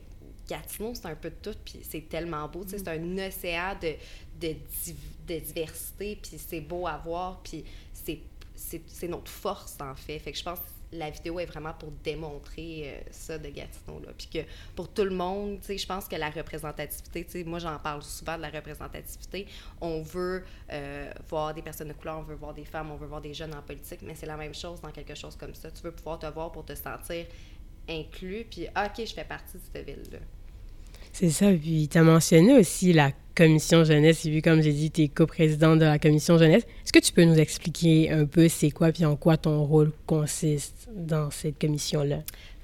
Gatineau, 0.48 0.94
c'est 0.94 1.06
un 1.06 1.14
peu 1.14 1.30
de 1.30 1.36
tout, 1.42 1.56
puis 1.64 1.80
c'est 1.82 2.08
tellement 2.08 2.48
beau. 2.48 2.64
C'est 2.66 2.88
un 2.88 3.18
océan 3.18 3.76
de, 3.80 3.94
de, 4.40 5.38
diversité, 5.38 6.18
puis 6.20 6.38
c'est 6.38 6.60
beau 6.60 6.86
à 6.86 6.96
voir, 6.96 7.40
puis 7.42 7.64
c'est 7.92 9.08
notre 9.08 9.30
force, 9.30 9.76
en 9.80 9.94
fait. 9.94 10.18
Fait 10.18 10.32
que 10.32 10.38
je 10.38 10.42
pense 10.42 10.58
que 10.58 10.64
la 10.92 11.10
vidéo 11.10 11.38
est 11.38 11.46
vraiment 11.46 11.74
pour 11.74 11.90
démontrer 12.02 12.82
euh, 12.84 13.00
ça 13.10 13.38
de 13.38 13.48
Gatineau. 13.48 14.00
Là. 14.00 14.12
Puis 14.16 14.28
que 14.32 14.38
pour 14.74 14.88
tout 14.88 15.04
le 15.04 15.10
monde, 15.10 15.58
je 15.68 15.86
pense 15.86 16.08
que 16.08 16.16
la 16.16 16.30
représentativité, 16.30 17.44
moi 17.44 17.58
j'en 17.58 17.78
parle 17.78 18.02
souvent 18.02 18.36
de 18.36 18.42
la 18.42 18.50
représentativité, 18.50 19.46
on 19.80 20.02
veut 20.02 20.44
euh, 20.72 21.12
voir 21.28 21.52
des 21.52 21.62
personnes 21.62 21.88
de 21.88 21.92
couleur, 21.92 22.18
on 22.18 22.22
veut 22.22 22.36
voir 22.36 22.54
des 22.54 22.64
femmes, 22.64 22.90
on 22.90 22.96
veut 22.96 23.06
voir 23.06 23.20
des 23.20 23.34
jeunes 23.34 23.54
en 23.54 23.62
politique, 23.62 24.00
mais 24.02 24.14
c'est 24.14 24.26
la 24.26 24.36
même 24.36 24.54
chose 24.54 24.80
dans 24.80 24.90
quelque 24.90 25.14
chose 25.14 25.36
comme 25.36 25.54
ça. 25.54 25.70
Tu 25.70 25.82
veux 25.82 25.92
pouvoir 25.92 26.18
te 26.18 26.26
voir 26.26 26.52
pour 26.52 26.64
te 26.64 26.74
sentir 26.74 27.26
inclus, 27.88 28.46
puis 28.50 28.66
ah, 28.74 28.86
OK, 28.86 29.04
je 29.04 29.12
fais 29.12 29.24
partie 29.24 29.58
de 29.58 29.62
cette 29.72 29.86
ville-là. 29.86 30.18
C'est 31.20 31.30
ça. 31.30 31.50
Puis, 31.50 31.88
tu 31.90 31.98
as 31.98 32.04
mentionné 32.04 32.56
aussi 32.56 32.92
la 32.92 33.10
commission 33.34 33.82
jeunesse. 33.82 34.24
Et 34.24 34.30
vu, 34.30 34.40
comme 34.40 34.62
j'ai 34.62 34.72
dit, 34.72 34.92
tu 34.92 35.02
es 35.02 35.08
coprésidente 35.08 35.80
de 35.80 35.84
la 35.84 35.98
commission 35.98 36.38
jeunesse. 36.38 36.62
Est-ce 36.84 36.92
que 36.92 37.00
tu 37.00 37.12
peux 37.12 37.24
nous 37.24 37.40
expliquer 37.40 38.12
un 38.12 38.24
peu 38.24 38.46
c'est 38.46 38.70
quoi, 38.70 38.92
puis 38.92 39.04
en 39.04 39.16
quoi 39.16 39.36
ton 39.36 39.64
rôle 39.64 39.90
consiste 40.06 40.88
dans 40.94 41.32
cette 41.32 41.58
commission-là? 41.58 42.18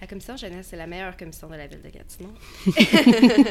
La 0.04 0.08
commission 0.08 0.36
jeunesse, 0.36 0.66
c'est 0.68 0.76
la 0.76 0.86
meilleure 0.86 1.16
commission 1.16 1.48
de 1.48 1.54
la 1.54 1.66
ville 1.66 1.80
de 1.80 1.88
Gatineau. 1.88 2.28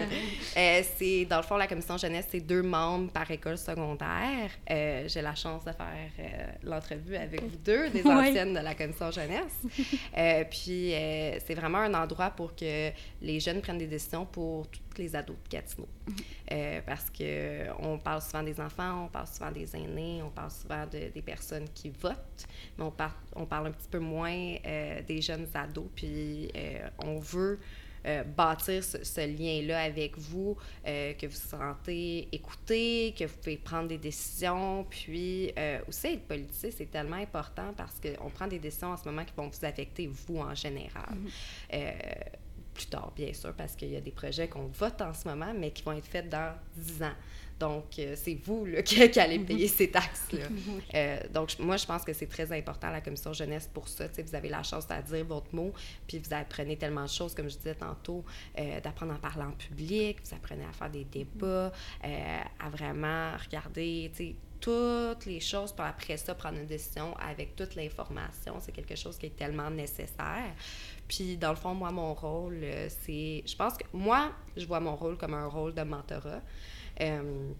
euh, 0.56 0.84
c'est, 0.98 1.26
dans 1.26 1.38
le 1.38 1.42
fond, 1.42 1.58
la 1.58 1.66
commission 1.66 1.98
jeunesse, 1.98 2.28
c'est 2.30 2.42
deux 2.42 2.62
membres 2.62 3.12
par 3.12 3.32
école 3.32 3.58
secondaire. 3.58 4.52
Euh, 4.70 5.08
j'ai 5.08 5.24
la 5.24 5.34
chance 5.34 5.66
de 5.66 5.72
faire 5.72 6.12
euh, 6.20 6.52
l'entrevue 6.62 7.16
avec 7.16 7.42
vous 7.42 7.58
deux, 7.66 7.90
des 7.90 8.06
anciennes 8.06 8.54
de 8.54 8.60
la 8.60 8.76
commission 8.76 9.10
jeunesse. 9.10 9.58
Euh, 10.16 10.44
puis, 10.50 10.92
c'est 11.46 11.56
vraiment 11.56 11.80
un 11.80 11.94
endroit 11.96 12.30
pour 12.30 12.56
que 12.56 12.92
les 13.22 13.40
jeunes 13.40 13.62
prennent 13.62 13.80
des 13.80 13.88
décisions 13.88 14.26
pour 14.26 14.68
tous 14.68 15.02
les 15.02 15.16
ados 15.16 15.36
de 15.36 15.50
Gatineau. 15.50 15.88
Mm-hmm. 16.08 16.82
parce 16.82 17.10
qu'on 17.10 17.98
parle 17.98 18.22
souvent 18.22 18.44
des 18.44 18.60
enfants, 18.60 19.06
on 19.06 19.08
parle 19.08 19.28
souvent 19.28 19.52
des 19.52 19.76
aînés, 19.76 20.22
on 20.22 20.30
parle 20.30 20.52
souvent 20.52 20.86
de, 20.86 21.10
des 21.14 21.22
personnes 21.22 21.66
qui 21.74 21.90
votent, 21.90 22.46
mais 22.78 22.84
on, 22.84 22.92
parle, 22.92 23.14
on 23.36 23.46
parle 23.46 23.68
un 23.68 23.72
petit 23.72 23.88
peu 23.90 24.00
moins 24.00 24.56
des 25.08 25.22
jeunes 25.22 25.48
ados. 25.54 25.88
Puis, 25.96 26.43
euh, 26.56 26.88
on 27.04 27.20
veut 27.20 27.60
euh, 28.06 28.24
bâtir 28.24 28.84
ce, 28.84 29.22
lien-là 29.22 29.82
avec 29.84 30.18
vous, 30.18 30.58
euh, 30.86 31.14
que 31.14 31.26
vous 31.26 31.34
vous 31.34 31.58
sentez 31.58 32.28
écouté, 32.32 33.14
que 33.18 33.26
vous 33.26 33.38
pouvez 33.38 33.58
prendre 33.58 33.88
des 33.88 33.98
décisions. 33.98 34.86
Puis 34.90 35.54
aussi, 35.88 36.08
être 36.08 36.28
politicien, 36.28 36.70
c'est 36.76 36.92
tellement 36.92 37.18
important 37.18 37.74
parce 37.78 38.00
qu'on 38.00 38.30
prend 38.30 38.48
des 38.48 38.60
décisions 38.60 38.90
en 38.90 38.98
ce 38.98 39.06
moment 39.06 39.24
qui 39.24 39.34
vont 39.36 39.48
vous 39.48 39.66
affecter, 39.66 40.08
vous, 40.08 40.40
en 40.40 40.54
général. 40.54 41.16
Mm-hmm. 41.72 41.84
plus 42.74 42.88
tard, 42.88 43.12
bien 43.16 43.32
sûr, 43.34 43.54
parce 43.54 43.76
qu'il 43.76 43.90
y 43.90 43.96
a 43.96 44.02
des 44.02 44.12
projets 44.12 44.48
qu'on 44.48 44.68
vote 44.68 45.02
en 45.02 45.14
ce 45.14 45.28
moment, 45.28 45.54
mais 45.58 45.72
qui 45.72 45.84
vont 45.84 45.94
être 45.94 46.08
faits 46.08 46.28
dans 46.30 46.56
10 46.76 47.04
ans. 47.04 47.16
Donc, 47.60 47.98
euh, 48.00 48.16
c'est 48.16 48.36
vous 48.44 48.66
là, 48.66 48.82
qui, 48.84 49.20
allez 49.20 49.40
mhm. 49.40 49.46
payer 49.46 49.68
ces 49.68 49.90
taxes-là. 49.90 50.46
Euh, 50.96 51.20
donc, 51.34 51.58
moi, 51.60 51.78
je 51.78 51.86
pense 51.86 52.04
que 52.04 52.14
c'est 52.14 52.28
très 52.28 52.52
important, 52.52 52.90
la 52.90 53.02
commission 53.02 53.34
jeunesse, 53.34 53.70
pour 53.74 53.88
ça. 53.88 54.06
Vous 54.08 54.36
avez 54.36 54.50
la 54.50 54.64
chance 54.64 54.86
à 54.90 55.02
dire 55.02 55.26
votre 55.26 55.54
mot, 55.54 55.72
puis 56.08 56.20
vous 56.20 56.34
apprenez 56.34 56.78
tellement 56.78 57.04
de 57.04 57.10
choses, 57.10 57.34
comme 57.34 57.50
je 57.50 57.58
disais 57.58 57.76
tantôt, 57.76 58.24
euh, 58.60 58.80
d'apprendre 58.82 59.14
à 59.14 59.18
parler 59.18 59.44
en 59.44 59.52
public, 59.52 60.18
vous 60.24 60.36
apprenez 60.36 60.66
à 60.66 60.74
faire 60.74 60.90
des 60.90 61.06
débats, 61.06 61.72
à 62.04 62.70
vraiment 62.70 63.32
regarder, 63.38 64.12
toutes 64.60 65.26
les 65.26 65.42
choses 65.42 65.74
pour 65.74 65.84
après 65.84 66.16
ça 66.16 66.34
prendre 66.36 66.58
une 66.58 66.66
décision 66.66 67.18
avec 67.18 67.54
toute 67.54 67.76
l'information. 67.76 68.56
C'est 68.62 68.72
quelque 68.72 68.96
chose 68.96 69.18
qui 69.18 69.26
est 69.26 69.36
tellement 69.36 69.70
nécessaire. 69.70 70.54
Puis, 71.06 71.36
dans 71.36 71.50
le 71.50 71.58
fond, 71.58 71.74
moi, 71.74 71.92
mon 71.92 72.14
rôle, 72.14 72.64
c'est. 72.88 73.44
Je 73.46 73.56
pense 73.58 73.78
que 73.78 73.84
moi, 73.92 74.32
je 74.56 74.66
vois 74.66 74.80
mon 74.80 74.96
rôle 74.96 75.18
comme 75.18 75.34
un 75.34 75.48
rôle 75.48 75.74
de 75.74 75.82
mentorat. 75.82 76.42
Euh, 77.02 77.54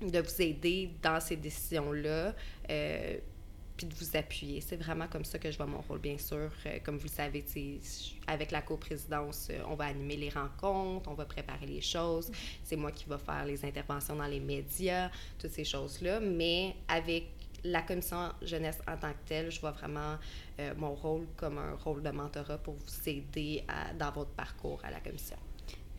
de 0.00 0.18
vous 0.18 0.42
aider 0.42 0.90
dans 1.02 1.20
ces 1.20 1.36
décisions-là. 1.36 2.34
Euh, 2.70 3.18
puis 3.76 3.86
de 3.86 3.94
vous 3.94 4.14
appuyer. 4.14 4.60
C'est 4.60 4.76
vraiment 4.76 5.06
comme 5.06 5.24
ça 5.24 5.38
que 5.38 5.50
je 5.50 5.56
vois 5.56 5.64
mon 5.64 5.80
rôle, 5.80 6.00
bien 6.00 6.18
sûr. 6.18 6.50
Euh, 6.66 6.78
comme 6.84 6.98
vous 6.98 7.06
le 7.06 7.08
savez, 7.08 7.42
avec 8.26 8.50
la 8.50 8.60
coprésidence, 8.60 9.48
euh, 9.50 9.62
on 9.66 9.74
va 9.74 9.86
animer 9.86 10.18
les 10.18 10.28
rencontres, 10.28 11.08
on 11.10 11.14
va 11.14 11.24
préparer 11.24 11.64
les 11.64 11.80
choses. 11.80 12.30
C'est 12.62 12.76
moi 12.76 12.92
qui 12.92 13.06
va 13.06 13.16
faire 13.16 13.46
les 13.46 13.64
interventions 13.64 14.16
dans 14.16 14.26
les 14.26 14.40
médias, 14.40 15.10
toutes 15.38 15.52
ces 15.52 15.64
choses-là. 15.64 16.20
Mais 16.20 16.76
avec 16.88 17.24
la 17.64 17.80
commission 17.80 18.32
jeunesse 18.42 18.78
en 18.86 18.98
tant 18.98 19.12
que 19.12 19.26
telle, 19.26 19.50
je 19.50 19.60
vois 19.60 19.72
vraiment 19.72 20.16
mon 20.76 20.94
rôle 20.94 21.26
comme 21.36 21.56
un 21.56 21.74
rôle 21.74 22.02
de 22.02 22.10
mentorat 22.10 22.58
pour 22.58 22.74
vous 22.74 23.08
aider 23.08 23.64
dans 23.98 24.10
votre 24.12 24.30
parcours 24.30 24.80
à 24.82 24.90
la 24.90 25.00
commission. 25.00 25.36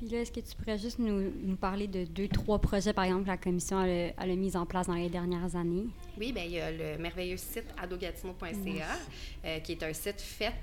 Puis 0.01 0.09
là, 0.09 0.21
est-ce 0.21 0.31
que 0.31 0.39
tu 0.39 0.55
pourrais 0.55 0.79
juste 0.79 0.97
nous, 0.97 1.31
nous, 1.43 1.55
parler 1.55 1.85
de 1.85 2.05
deux, 2.05 2.27
trois 2.27 2.57
projets, 2.57 2.91
par 2.91 3.03
exemple, 3.03 3.25
que 3.25 3.27
la 3.29 3.37
commission 3.37 3.77
a, 3.77 3.85
a, 4.17 4.25
mis 4.25 4.57
en 4.57 4.65
place 4.65 4.87
dans 4.87 4.95
les 4.95 5.09
dernières 5.09 5.55
années? 5.55 5.85
Oui, 6.17 6.31
bien, 6.31 6.43
il 6.43 6.53
y 6.53 6.59
a 6.59 6.71
le 6.71 6.97
merveilleux 6.97 7.37
site 7.37 7.65
adogatino.ca, 7.77 8.97
euh, 9.45 9.59
qui 9.59 9.73
est 9.73 9.83
un 9.83 9.93
site 9.93 10.19
fait 10.19 10.55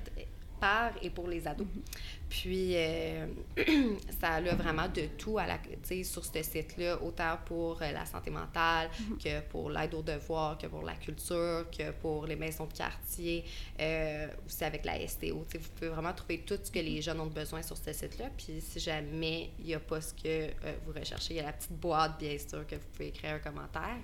par 0.58 0.90
et 1.00 1.10
pour 1.10 1.28
les 1.28 1.46
ados. 1.46 1.68
Mhm. 1.68 1.82
Puis, 2.28 2.76
euh, 2.76 3.26
ça 4.20 4.34
a 4.34 4.40
vraiment 4.54 4.88
de 4.88 5.06
tout 5.16 5.38
à 5.38 5.46
la, 5.46 5.58
sur 6.04 6.24
ce 6.24 6.42
site-là, 6.42 7.02
autant 7.02 7.38
pour 7.46 7.80
euh, 7.80 7.90
la 7.90 8.04
santé 8.04 8.30
mentale 8.30 8.90
mhm. 9.00 9.18
que 9.18 9.40
pour 9.48 9.70
l'aide 9.70 9.94
aux 9.94 10.02
devoirs, 10.02 10.58
que 10.58 10.66
pour 10.66 10.82
la 10.82 10.94
culture, 10.94 11.66
que 11.70 11.90
pour 11.92 12.26
les 12.26 12.36
maisons 12.36 12.66
de 12.66 12.72
quartier, 12.72 13.44
euh, 13.80 14.28
aussi 14.46 14.64
avec 14.64 14.84
la 14.84 15.06
STO. 15.06 15.38
vous 15.38 15.68
pouvez 15.76 15.88
vraiment 15.88 16.12
trouver 16.12 16.40
tout 16.40 16.58
ce 16.62 16.70
que 16.70 16.78
les 16.78 17.00
jeunes 17.00 17.20
ont 17.20 17.26
besoin 17.26 17.62
sur 17.62 17.76
ce 17.76 17.92
site-là. 17.92 18.26
Puis, 18.36 18.60
si 18.60 18.78
jamais 18.78 19.50
il 19.58 19.66
n'y 19.66 19.74
a 19.74 19.80
pas 19.80 20.00
ce 20.00 20.12
que 20.12 20.48
vous 20.84 20.92
recherchez, 20.92 21.34
il 21.34 21.36
y 21.38 21.40
a 21.40 21.44
la 21.44 21.52
petite 21.52 21.72
boîte, 21.72 22.18
bien 22.18 22.36
sûr, 22.38 22.66
que 22.66 22.74
vous 22.74 22.88
pouvez 22.92 23.08
écrire 23.08 23.34
un 23.34 23.38
commentaire. 23.38 23.98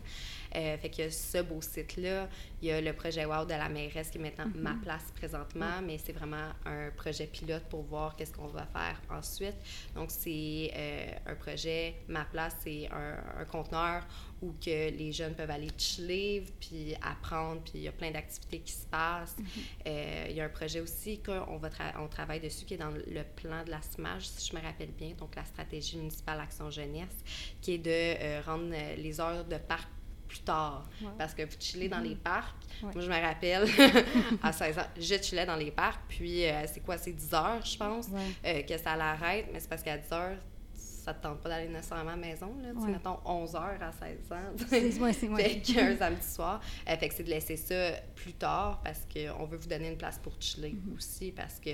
fait 0.52 0.90
qu'il 0.90 1.04
y 1.04 1.08
a 1.08 1.10
ce 1.10 1.38
beau 1.42 1.60
site-là. 1.60 2.28
Il 2.62 2.68
y 2.68 2.72
a 2.72 2.80
le 2.80 2.92
projet 2.94 3.26
WOW 3.26 3.44
de 3.44 3.50
la 3.50 3.68
mairesse 3.68 4.08
qui 4.08 4.18
est 4.18 4.20
maintenant 4.20 4.46
mhm. 4.46 4.62
ma 4.62 4.74
place 4.82 5.12
présentement, 5.14 5.82
mais 5.84 5.98
c'est 5.98 6.12
vraiment 6.12 6.48
un 6.64 6.90
projet 6.96 7.26
pilote 7.26 7.64
pour 7.68 7.82
voir 7.82 8.13
qu'est-ce 8.16 8.32
qu'on 8.32 8.46
va 8.46 8.66
faire 8.66 9.00
ensuite. 9.10 9.56
Donc, 9.94 10.10
c'est 10.10 10.70
euh, 10.74 11.06
un 11.26 11.34
projet, 11.34 11.96
ma 12.08 12.24
place, 12.24 12.56
c'est 12.62 12.88
un, 12.90 13.44
conteneur 13.44 14.06
où 14.42 14.52
que 14.52 14.90
les 14.90 15.12
jeunes 15.12 15.34
peuvent 15.34 15.50
aller 15.50 15.70
chiller, 15.78 16.44
puis 16.60 16.94
apprendre, 17.02 17.62
puis 17.62 17.72
il 17.76 17.82
y 17.82 17.88
a 17.88 17.92
plein 17.92 18.10
d'activités 18.10 18.60
qui 18.60 18.72
se 18.72 18.86
passent. 18.86 19.36
Mm-hmm. 19.38 19.86
Euh, 19.86 20.26
il 20.30 20.36
y 20.36 20.40
a 20.40 20.44
un 20.44 20.48
projet 20.48 20.80
aussi 20.80 21.20
qu'on 21.20 21.58
va 21.58 21.70
on 21.98 22.08
travaille 22.08 22.40
dessus 22.40 22.64
qui 22.64 22.74
est 22.74 22.78
dans 22.78 22.90
le 22.90 23.24
plan 23.36 23.64
de 23.64 23.70
la 23.70 23.82
SMAG, 23.82 24.20
si 24.20 24.50
je 24.50 24.56
me 24.56 24.62
rappelle 24.62 24.92
bien, 24.92 25.12
donc 25.18 25.34
la 25.36 25.44
stratégie 25.44 25.96
municipale 25.96 26.40
Action 26.40 26.70
Jeunesse, 26.70 27.24
qui 27.60 27.74
est 27.74 27.78
de 27.78 27.90
euh, 27.90 28.42
rendre 28.44 28.74
les 28.96 29.20
heures 29.20 29.44
de 29.44 29.56
parc 29.56 29.88
plus 30.34 30.42
tard. 30.42 30.84
Parce 31.16 31.34
que 31.34 31.42
vous 31.42 31.56
chillez 31.58 31.88
dans 31.88 32.00
les 32.00 32.14
mm-hmm. 32.14 32.18
parcs. 32.18 32.54
Moi, 32.82 32.92
je 32.96 33.08
me 33.08 33.20
rappelle, 33.20 33.68
à 34.42 34.52
16 34.52 34.78
ans, 34.78 34.86
je 34.96 35.14
chillais 35.22 35.46
dans 35.46 35.56
les 35.56 35.70
parcs. 35.70 36.00
Puis, 36.08 36.44
euh, 36.44 36.64
c'est 36.66 36.80
quoi, 36.80 36.98
c'est 36.98 37.12
10 37.12 37.34
heures, 37.34 37.64
je 37.64 37.76
pense, 37.76 38.08
euh, 38.44 38.62
que 38.62 38.76
ça 38.76 38.96
l'arrête. 38.96 39.46
Mais 39.52 39.60
c'est 39.60 39.68
parce 39.68 39.82
qu'à 39.82 39.96
10 39.96 40.12
heures, 40.12 40.36
ça 40.74 41.12
ne 41.12 41.18
te 41.18 41.22
tente 41.22 41.40
pas 41.40 41.50
d'aller 41.50 41.68
nécessairement 41.68 42.12
à 42.12 42.16
la 42.16 42.20
maison. 42.20 42.52
Là, 42.62 42.72
ouais. 42.72 42.90
Mettons 42.90 43.18
11 43.24 43.54
heures 43.54 43.78
à 43.80 43.92
16 43.92 44.32
ans. 44.32 44.66
C'est 44.68 45.28
ouais, 45.28 45.60
qu'un 45.64 45.96
samedi 45.96 46.26
soir. 46.26 46.60
Euh, 46.88 46.96
fait 46.96 47.08
que 47.08 47.14
c'est 47.14 47.24
de 47.24 47.30
laisser 47.30 47.56
ça 47.56 47.92
plus 48.14 48.32
tard 48.32 48.80
parce 48.82 49.06
qu'on 49.12 49.44
veut 49.44 49.58
vous 49.58 49.68
donner 49.68 49.88
une 49.88 49.98
place 49.98 50.18
pour 50.18 50.34
chiller 50.40 50.70
mm-hmm. 50.70 50.96
aussi 50.96 51.32
parce 51.32 51.60
que 51.60 51.70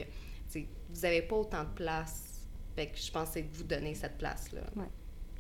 vous 0.53 1.01
n'avez 1.03 1.23
pas 1.23 1.37
autant 1.37 1.65
de 1.65 1.71
place. 1.71 2.45
Fait 2.75 2.89
que 2.89 2.99
je 2.99 3.11
pense 3.11 3.29
que 3.29 3.35
c'est 3.35 3.43
de 3.43 3.57
vous 3.57 3.65
donner 3.65 3.95
cette 3.95 4.19
place-là. 4.19 4.63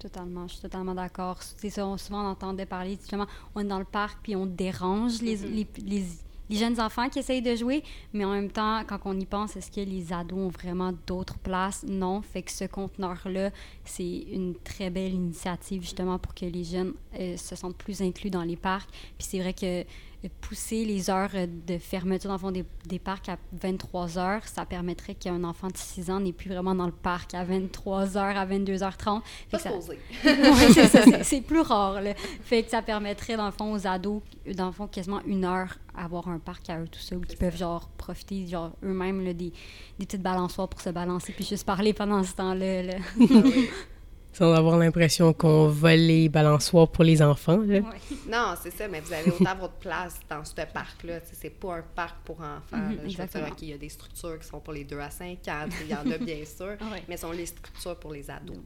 Totalement, 0.01 0.49
je 0.49 0.55
suis 0.55 0.63
totalement 0.63 0.95
d'accord. 0.95 1.37
C'est 1.43 1.69
ça, 1.69 1.87
souvent 1.99 2.25
on 2.25 2.31
entendait 2.31 2.65
parler, 2.65 2.97
justement, 2.99 3.27
on 3.55 3.61
est 3.61 3.65
dans 3.65 3.79
le 3.79 3.85
parc 3.85 4.19
puis 4.23 4.35
on 4.35 4.47
dérange 4.47 5.21
les, 5.21 5.37
mm-hmm. 5.37 5.67
les, 5.85 6.05
les, 6.49 6.57
jeunes 6.57 6.81
enfants 6.81 7.11
qui 7.11 7.19
essayent 7.19 7.43
de 7.43 7.55
jouer, 7.55 7.85
mais 8.15 8.25
en 8.25 8.33
même 8.33 8.51
temps, 8.51 8.83
quand 8.87 8.99
on 9.05 9.21
y 9.21 9.27
pense, 9.27 9.57
est-ce 9.57 9.71
que 9.71 9.83
les 9.83 10.11
ados 10.11 10.39
ont 10.39 10.49
vraiment 10.49 10.95
d'autres 11.07 11.39
places? 11.39 11.85
Non. 11.87 12.23
Fait 12.23 12.41
que 12.41 12.51
ce 12.51 12.65
conteneur-là, 12.65 13.51
c'est 13.85 14.21
une 14.33 14.55
très 14.55 14.89
belle 14.89 15.13
initiative, 15.13 15.83
justement, 15.83 16.19
pour 16.19 16.35
que 16.35 16.47
les 16.47 16.65
jeunes 16.65 16.95
euh, 17.19 17.37
se 17.37 17.55
sentent 17.55 17.77
plus 17.77 18.01
inclus 18.01 18.31
dans 18.31 18.43
les 18.43 18.57
parcs. 18.57 18.91
Puis 19.19 19.29
c'est 19.29 19.39
vrai 19.39 19.53
que 19.53 19.85
pousser 20.29 20.85
les 20.85 21.09
heures 21.09 21.31
de 21.67 21.79
fermeture 21.79 22.39
fond, 22.39 22.51
des, 22.51 22.65
des, 22.87 22.99
parcs 22.99 23.29
à 23.29 23.39
23 23.53 24.19
heures, 24.19 24.47
ça 24.47 24.67
permettrait 24.67 25.15
qu'un 25.15 25.45
enfant 25.45 25.69
de 25.69 25.77
6 25.77 26.11
ans 26.11 26.21
n'est 26.21 26.33
plus 26.33 26.51
vraiment 26.51 26.75
dans 26.75 26.87
le 26.87 26.93
parc 26.93 27.35
à 27.35 27.43
23 27.45 28.19
heures, 28.19 28.37
à 28.37 28.47
22h30. 28.47 29.23
c'est 31.23 31.41
plus 31.41 31.61
rare. 31.61 32.03
Là. 32.03 32.15
Fait 32.43 32.63
que 32.63 32.71
ça 32.71 32.83
permettrait, 32.83 33.37
dans 33.37 33.47
le 33.47 33.53
fond, 33.53 33.73
aux 33.73 33.87
ados, 33.87 34.21
dans 34.55 34.67
le 34.67 34.73
fond, 34.73 34.87
quasiment 34.87 35.23
une 35.27 35.45
heure 35.45 35.79
à 35.95 36.05
avoir 36.05 36.29
un 36.29 36.39
parc 36.39 36.69
à 36.69 36.81
eux 36.81 36.89
tout 36.89 37.01
ça, 37.01 37.17
où 37.17 37.23
ils 37.29 37.37
peuvent, 37.37 37.57
genre, 37.57 37.89
profiter, 37.97 38.47
genre, 38.47 38.73
eux-mêmes, 38.85 39.25
des, 39.25 39.53
des 39.99 40.07
petites 40.07 40.23
balançoires 40.23 40.69
pour 40.69 40.81
se 40.81 40.91
balancer, 40.91 41.33
puis 41.33 41.45
juste 41.45 41.65
parler 41.65 41.95
pendant 41.95 42.23
ce 42.23 42.35
temps-là. 42.35 42.83
Là. 42.83 42.95
Ah 43.21 43.25
sans 44.33 44.53
avoir 44.53 44.79
l'impression 44.79 45.33
qu'on 45.33 45.69
vole 45.69 45.99
les 45.99 46.29
balançoires 46.29 46.91
pour 46.91 47.05
les 47.05 47.21
enfants. 47.21 47.59
Là. 47.59 47.81
Non, 48.29 48.55
c'est 48.63 48.71
ça, 48.71 48.87
mais 48.87 49.01
vous 49.01 49.13
avez 49.13 49.31
autant 49.31 49.57
votre 49.57 49.75
place 49.75 50.21
dans 50.29 50.45
ce 50.45 50.55
parc-là. 50.55 51.21
C'est 51.33 51.51
pas 51.51 51.77
un 51.77 51.83
parc 51.83 52.25
pour 52.25 52.41
enfants. 52.41 52.77
Mm 52.77 53.09
Je 53.09 53.17
veux 53.17 53.27
dire 53.27 53.57
qu'il 53.57 53.69
y 53.69 53.73
a 53.73 53.79
des 53.79 53.89
structures 53.89 54.39
qui 54.39 54.47
sont 54.47 54.61
pour 54.61 54.73
les 54.73 54.85
2 54.85 54.99
à 54.99 55.11
5 55.11 55.49
ans, 55.49 55.67
il 55.83 55.89
y 55.89 55.95
en 55.95 56.11
a 56.11 56.19
bien 56.25 56.45
sûr, 56.45 56.77
mais 57.09 57.17
ce 57.17 57.23
sont 57.23 57.33
les 57.33 57.47
structures 57.47 57.97
pour 57.99 58.13
les 58.13 58.31
ados. 58.31 58.57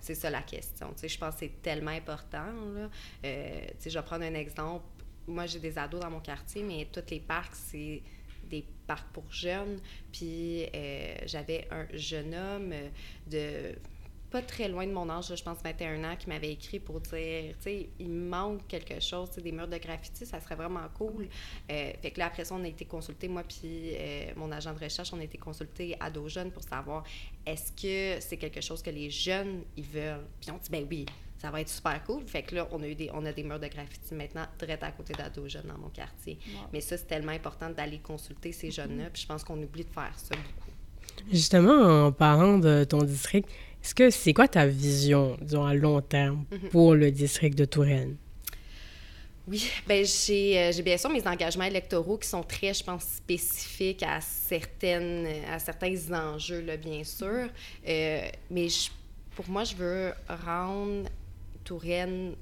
C'est 0.00 0.14
ça 0.14 0.30
la 0.30 0.42
question. 0.42 0.88
je 1.02 1.18
pense 1.18 1.34
que 1.34 1.40
c'est 1.40 1.62
tellement 1.62 1.90
important. 1.92 2.46
Là. 2.74 2.88
Euh, 3.24 3.60
je 3.84 3.90
vais 3.90 4.02
prendre 4.02 4.24
un 4.24 4.34
exemple. 4.34 4.84
Moi, 5.28 5.46
j'ai 5.46 5.60
des 5.60 5.78
ados 5.78 6.00
dans 6.00 6.10
mon 6.10 6.20
quartier, 6.20 6.62
mais 6.62 6.88
tous 6.92 7.08
les 7.10 7.20
parcs, 7.20 7.54
c'est 7.54 8.02
des 8.50 8.64
parcs 8.86 9.08
pour 9.12 9.24
jeunes. 9.30 9.78
Puis 10.12 10.64
euh, 10.74 11.14
j'avais 11.26 11.68
un 11.70 11.86
jeune 11.94 12.34
homme 12.34 12.72
de 13.30 13.74
pas 14.32 14.40
très 14.40 14.66
loin 14.66 14.86
de 14.86 14.92
mon 14.92 15.08
âge, 15.10 15.34
je 15.36 15.42
pense 15.42 15.58
21 15.62 16.02
ans, 16.04 16.16
qui 16.18 16.28
m'avait 16.28 16.50
écrit 16.52 16.80
pour 16.80 17.00
dire, 17.00 17.54
tu 17.58 17.62
sais, 17.62 17.88
il 17.98 18.08
manque 18.08 18.66
quelque 18.66 18.98
chose, 18.98 19.30
des 19.30 19.52
murs 19.52 19.68
de 19.68 19.76
graffiti, 19.76 20.24
ça 20.24 20.40
serait 20.40 20.54
vraiment 20.54 20.88
cool. 20.96 21.28
Euh, 21.70 21.92
fait 22.00 22.10
que 22.10 22.18
là, 22.18 22.26
après 22.26 22.46
ça, 22.46 22.54
on 22.54 22.64
a 22.64 22.68
été 22.68 22.86
consulté, 22.86 23.28
moi 23.28 23.42
puis 23.46 23.92
euh, 23.94 24.32
mon 24.36 24.50
agent 24.50 24.72
de 24.72 24.82
recherche, 24.82 25.12
on 25.12 25.20
a 25.20 25.24
été 25.24 25.36
consulté 25.36 25.96
à 26.00 26.10
dos 26.10 26.28
jeunes 26.28 26.50
pour 26.50 26.62
savoir 26.62 27.04
est-ce 27.44 27.72
que 27.72 28.20
c'est 28.20 28.38
quelque 28.38 28.62
chose 28.62 28.82
que 28.82 28.90
les 28.90 29.10
jeunes, 29.10 29.64
ils 29.76 29.84
veulent? 29.84 30.26
Puis 30.40 30.50
on 30.50 30.56
dit, 30.56 30.70
ben 30.70 30.86
oui, 30.90 31.04
ça 31.36 31.50
va 31.50 31.60
être 31.60 31.68
super 31.68 32.02
cool. 32.04 32.22
Fait 32.26 32.42
que 32.42 32.54
là, 32.54 32.66
on 32.72 32.82
a 32.82 32.88
eu 32.88 32.94
des, 32.94 33.10
on 33.12 33.26
a 33.26 33.32
des 33.32 33.42
murs 33.42 33.60
de 33.60 33.66
graffiti 33.66 34.14
maintenant, 34.14 34.46
direct 34.58 34.82
à 34.82 34.92
côté 34.92 35.12
d'ado 35.12 35.46
jeunes 35.46 35.66
dans 35.66 35.78
mon 35.78 35.90
quartier. 35.90 36.38
Mais 36.72 36.80
ça, 36.80 36.96
c'est 36.96 37.06
tellement 37.06 37.32
important 37.32 37.68
d'aller 37.68 37.98
consulter 37.98 38.52
ces 38.52 38.70
jeunes-là. 38.70 39.10
Puis 39.12 39.22
je 39.22 39.26
pense 39.26 39.44
qu'on 39.44 39.60
oublie 39.62 39.84
de 39.84 39.90
faire 39.90 40.12
ça 40.16 40.34
beaucoup. 40.36 40.70
Justement, 41.30 42.06
en 42.06 42.12
parlant 42.12 42.58
de 42.58 42.84
ton 42.84 43.02
district, 43.02 43.48
est-ce 43.82 43.94
que 43.94 44.10
c'est 44.10 44.32
quoi 44.32 44.46
ta 44.48 44.66
vision, 44.66 45.36
disons, 45.40 45.64
à 45.64 45.74
long 45.74 46.00
terme 46.00 46.44
mhm. 46.50 46.68
pour 46.70 46.94
le 46.94 47.10
district 47.10 47.56
de 47.58 47.64
Touraine? 47.64 48.16
Oui, 49.48 49.68
ben 49.88 50.04
j'ai, 50.04 50.56
euh, 50.56 50.72
j'ai 50.72 50.82
bien 50.82 50.96
sûr 50.96 51.10
mes 51.10 51.26
engagements 51.26 51.64
électoraux 51.64 52.16
qui 52.16 52.28
sont 52.28 52.44
très, 52.44 52.72
je 52.72 52.84
pense, 52.84 53.02
spécifiques 53.02 54.04
à, 54.04 54.20
certaines, 54.20 55.26
à 55.52 55.58
certains 55.58 55.96
enjeux, 56.12 56.60
là, 56.60 56.76
bien 56.76 57.02
sûr. 57.02 57.48
Euh, 57.88 58.28
mais 58.50 58.68
pour 59.34 59.48
moi, 59.48 59.64
je 59.64 59.74
veux 59.74 60.12
rendre 60.28 61.08
Touraine 61.64 62.34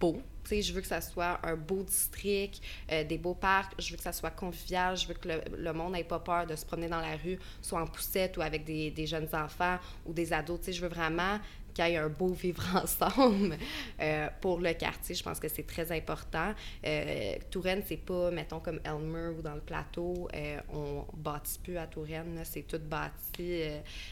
beau, 0.00 0.22
je 0.50 0.72
veux 0.72 0.80
que 0.80 0.86
ça 0.86 1.00
soit 1.00 1.38
un 1.42 1.56
beau 1.56 1.82
district, 1.82 2.60
euh, 2.90 3.04
des 3.04 3.18
beaux 3.18 3.34
parcs, 3.34 3.72
je 3.78 3.90
veux 3.90 3.96
que 3.96 4.02
ça 4.02 4.12
soit 4.12 4.30
convivial, 4.30 4.96
je 4.96 5.06
veux 5.06 5.14
que 5.14 5.28
le, 5.56 5.72
monde 5.72 5.92
n'ait 5.92 6.04
pas 6.04 6.18
peur 6.18 6.46
de 6.46 6.56
se 6.56 6.64
promener 6.64 6.88
dans 6.88 7.00
la 7.00 7.16
rue, 7.16 7.38
soit 7.62 7.80
en 7.80 7.86
poussette 7.86 8.36
ou 8.36 8.42
avec 8.42 8.64
des, 8.64 9.06
jeunes 9.06 9.28
enfants 9.32 9.78
ou 10.04 10.12
des 10.12 10.32
ados. 10.32 10.60
je 10.70 10.80
veux 10.80 10.88
vraiment 10.88 11.38
qu'il 11.78 11.92
y 11.92 11.94
ait 11.94 11.98
un 11.98 12.08
beau 12.08 12.28
vivre 12.28 12.64
ensemble 12.82 13.56
euh, 14.00 14.28
pour 14.40 14.60
le 14.60 14.72
quartier. 14.72 15.14
Je 15.14 15.22
pense 15.22 15.38
que 15.38 15.48
c'est 15.48 15.66
très 15.66 15.90
important. 15.96 16.52
Euh, 16.84 17.36
Touraine, 17.50 17.82
c'est 17.86 17.96
pas, 17.96 18.30
mettons, 18.30 18.60
comme 18.60 18.80
Elmer 18.84 19.28
ou 19.38 19.42
dans 19.42 19.54
le 19.54 19.60
plateau. 19.60 20.28
Euh, 20.34 20.58
on 20.72 21.04
bâtit 21.16 21.58
plus 21.62 21.76
à 21.76 21.86
Touraine. 21.86 22.40
C'est 22.44 22.66
tout 22.66 22.80
bâti. 22.80 23.62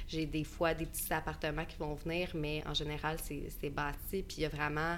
J'ai 0.09 0.27
des 0.27 0.45
fois 0.45 0.75
des 0.75 0.87
petits 0.87 1.13
appartements 1.13 1.65
qui 1.65 1.77
vont 1.77 1.95
venir, 1.95 2.31
mais 2.35 2.63
en 2.67 2.75
général, 2.75 3.17
c'est 3.25 3.71
bâti. 3.71 4.23
Puis 4.23 4.39
il 4.39 4.41
y 4.43 4.47
a 4.47 4.49
vraiment 4.49 4.97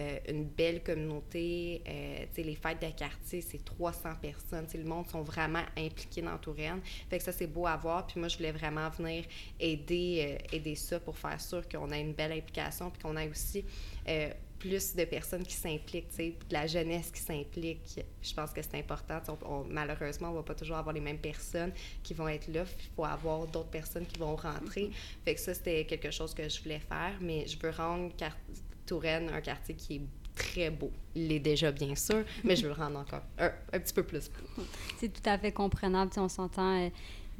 euh, 0.00 0.18
une 0.28 0.44
belle 0.44 0.82
communauté. 0.82 1.82
Euh, 1.86 2.24
les 2.36 2.54
fêtes 2.54 2.80
de 2.80 2.90
quartier, 2.96 3.42
c'est 3.42 3.62
300 3.62 4.14
personnes. 4.20 4.66
le 4.72 4.84
monde 4.84 5.06
sont 5.08 5.22
vraiment 5.22 5.64
impliqués 5.76 6.22
dans 6.22 6.38
Touraine. 6.38 6.80
Fait 7.10 7.18
que 7.18 7.24
ça, 7.24 7.32
c'est 7.32 7.46
beau 7.46 7.66
à 7.66 7.76
voir. 7.76 8.06
Puis 8.06 8.18
moi, 8.18 8.28
je 8.28 8.38
voulais 8.38 8.52
vraiment 8.52 8.88
venir 8.90 9.24
aider, 9.58 10.38
euh, 10.40 10.56
aider 10.56 10.74
ça 10.74 11.00
pour 11.00 11.18
faire 11.18 11.40
sûr 11.40 11.68
qu'on 11.68 11.90
a 11.90 11.98
une 11.98 12.14
belle 12.14 12.32
implication 12.32 12.90
puis 12.90 13.02
qu'on 13.02 13.16
ait 13.16 13.28
aussi 13.28 13.64
plus 14.58 14.94
de 14.94 15.04
personnes 15.04 15.42
qui 15.42 15.54
s'impliquent, 15.54 16.14
de 16.16 16.52
la 16.52 16.66
jeunesse 16.66 17.10
qui 17.10 17.20
s'implique. 17.20 18.00
Je 18.22 18.34
pense 18.34 18.52
que 18.52 18.60
c'est 18.62 18.78
important. 18.78 19.20
malheureusement, 19.68 20.28
on 20.28 20.32
ne 20.32 20.36
va 20.36 20.42
pas 20.42 20.54
toujours 20.54 20.76
avoir 20.76 20.94
les 20.94 21.00
mêmes 21.00 21.18
personnes 21.18 21.72
qui 22.02 22.12
vont 22.12 22.28
être 22.28 22.48
là. 22.48 22.64
Il 22.64 22.94
faut 22.94 23.04
avoir 23.04 23.46
d'autres 23.46 23.70
personnes 23.70 24.06
qui 24.06 24.18
vont 24.18 24.36
rentrer. 24.36 24.84
Mm-hmm. 24.84 25.24
Fait 25.24 25.34
que 25.34 25.40
ça, 25.40 25.54
c'était 25.54 25.84
quelque 25.86 26.10
chose 26.10 26.34
que 26.34 26.46
je 26.48 26.62
voulais 26.62 26.80
faire, 26.80 27.14
mais 27.20 27.46
je 27.46 27.58
veux 27.58 27.70
rendre 27.70 28.12
Touraine, 28.90 29.30
un 29.32 29.40
quartier 29.40 29.76
qui 29.76 29.94
est 29.96 30.02
très 30.34 30.68
beau. 30.68 30.90
Il 31.14 31.28
l'est 31.28 31.38
déjà, 31.38 31.70
bien 31.70 31.94
sûr, 31.94 32.24
mais 32.42 32.56
je 32.56 32.62
veux 32.62 32.68
le 32.70 32.74
rendre 32.74 32.98
encore 32.98 33.22
un, 33.38 33.52
un 33.72 33.78
petit 33.78 33.94
peu 33.94 34.02
plus 34.02 34.28
beau. 34.28 34.64
C'est 34.98 35.12
tout 35.12 35.22
à 35.30 35.38
fait 35.38 35.52
comprenable. 35.52 36.10
on 36.16 36.28
s'entend. 36.28 36.90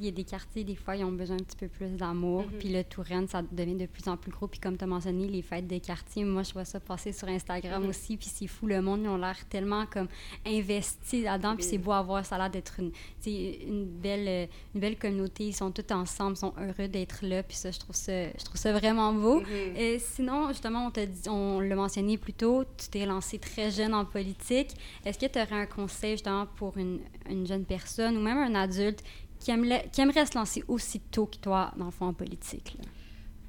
Euh, 0.01 0.05
il 0.05 0.05
y 0.05 0.07
a 0.07 0.11
des 0.11 0.23
quartiers, 0.23 0.63
des 0.63 0.75
fois, 0.75 0.95
ils 0.95 1.03
ont 1.03 1.11
besoin 1.11 1.37
un 1.37 1.43
petit 1.43 1.57
peu 1.57 1.67
plus 1.67 1.89
d'amour. 1.89 2.43
Mhm. 2.43 2.59
Puis 2.59 2.69
le 2.69 2.83
Touraine, 2.83 3.27
ça 3.27 3.41
devient 3.51 3.75
de 3.75 3.85
plus 3.85 4.07
en 4.07 4.17
plus 4.17 4.31
gros. 4.31 4.47
Puis 4.47 4.59
comme 4.59 4.77
tu 4.77 4.83
as 4.83 4.87
mentionné, 4.87 5.27
les 5.27 5.41
fêtes 5.41 5.67
des 5.67 5.79
quartiers, 5.79 6.23
moi, 6.23 6.43
je 6.43 6.53
vois 6.53 6.65
ça 6.65 6.79
passer 6.79 7.11
sur 7.11 7.27
Instagram 7.27 7.83
mhm. 7.83 7.89
aussi. 7.89 8.17
Puis 8.17 8.29
c'est 8.33 8.47
fou, 8.47 8.67
le 8.67 8.81
monde, 8.81 9.01
ils 9.03 9.09
ont 9.09 9.17
l'air 9.17 9.37
tellement 9.49 9.85
comme 9.85 10.07
investis 10.45 11.23
là-dedans. 11.23 11.55
Puis 11.55 11.65
c'est 11.65 11.77
beau 11.77 11.91
à 11.91 12.01
voir, 12.01 12.25
ça 12.25 12.35
a 12.35 12.39
l'air 12.39 12.49
d'être 12.49 12.79
une, 12.79 12.91
une, 13.25 13.85
belle, 13.85 14.49
une 14.73 14.81
belle 14.81 14.97
communauté. 14.97 15.45
Ils 15.45 15.55
sont 15.55 15.71
tous 15.71 15.93
ensemble, 15.93 16.35
ils 16.35 16.39
sont 16.39 16.53
heureux 16.57 16.87
d'être 16.87 17.23
là. 17.23 17.43
Puis 17.43 17.57
ça, 17.57 17.71
je 17.71 17.79
trouve 17.79 17.95
ça, 17.95 18.29
je 18.29 18.43
trouve 18.43 18.57
ça 18.57 18.73
vraiment 18.73 19.13
beau. 19.13 19.41
Mhm. 19.41 19.75
Et 19.75 19.99
sinon, 19.99 20.47
justement, 20.49 20.87
on, 20.87 20.89
dit, 20.89 21.29
on 21.29 21.59
l'a 21.59 21.75
mentionné 21.75 22.17
plus 22.17 22.33
tôt, 22.33 22.63
tu 22.77 22.89
t'es 22.89 23.05
lancé 23.05 23.37
très 23.37 23.71
jeune 23.71 23.93
en 23.93 24.05
politique. 24.05 24.71
Est-ce 25.05 25.19
que 25.19 25.25
tu 25.25 25.39
aurais 25.39 25.61
un 25.61 25.65
conseil 25.65 26.11
justement 26.11 26.45
pour 26.55 26.77
une, 26.77 26.99
une 27.29 27.45
jeune 27.45 27.65
personne 27.65 28.17
ou 28.17 28.21
même 28.21 28.37
un 28.37 28.55
adulte 28.55 29.03
qui 29.41 29.51
aimerait, 29.51 30.25
se 30.25 30.37
lancer 30.37 30.63
aussitôt 30.67 31.25
que 31.25 31.37
toi, 31.37 31.71
dans 31.75 31.85
le 31.85 31.91
fond, 31.91 32.05
en 32.05 32.13
politique? 32.13 32.77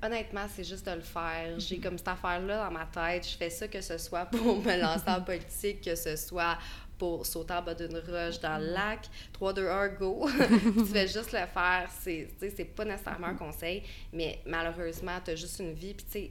Honnêtement, 0.02 0.46
c'est 0.52 0.64
juste 0.64 0.86
de 0.86 0.92
le 0.92 1.02
faire. 1.02 1.60
J'ai 1.60 1.78
comme 1.78 1.96
cette 1.96 2.08
affaire-là 2.08 2.64
dans 2.64 2.72
ma 2.72 2.86
tête. 2.86 3.28
Je 3.28 3.36
fais 3.36 3.50
ça 3.50 3.68
que 3.68 3.80
ce 3.80 3.98
soit 3.98 4.24
pour 4.24 4.60
me 4.60 4.80
lancer 4.80 5.08
en 5.08 5.20
politique, 5.20 5.82
que 5.82 5.94
ce 5.94 6.16
soit 6.16 6.58
pour 6.98 7.26
sauter 7.26 7.54
en 7.54 7.62
bas 7.62 7.74
d'une 7.74 7.98
roche 7.98 8.40
dans 8.40 8.58
le 8.58 8.72
lac. 8.72 9.08
3, 9.34 9.52
2, 9.52 9.68
1, 9.68 9.88
go! 9.90 10.28
tu 10.78 10.86
fais 10.86 11.06
juste 11.06 11.32
le 11.32 11.46
faire. 11.46 11.88
C'est 12.00 12.74
pas 12.74 12.84
nécessairement 12.84 13.28
un 13.28 13.34
conseil, 13.34 13.82
mais 14.12 14.40
malheureusement, 14.46 15.18
tu 15.24 15.32
as 15.32 15.36
juste 15.36 15.60
une 15.60 15.74
vie. 15.74 15.94
Puis, 15.94 16.06
tu 16.06 16.12
sais, 16.12 16.30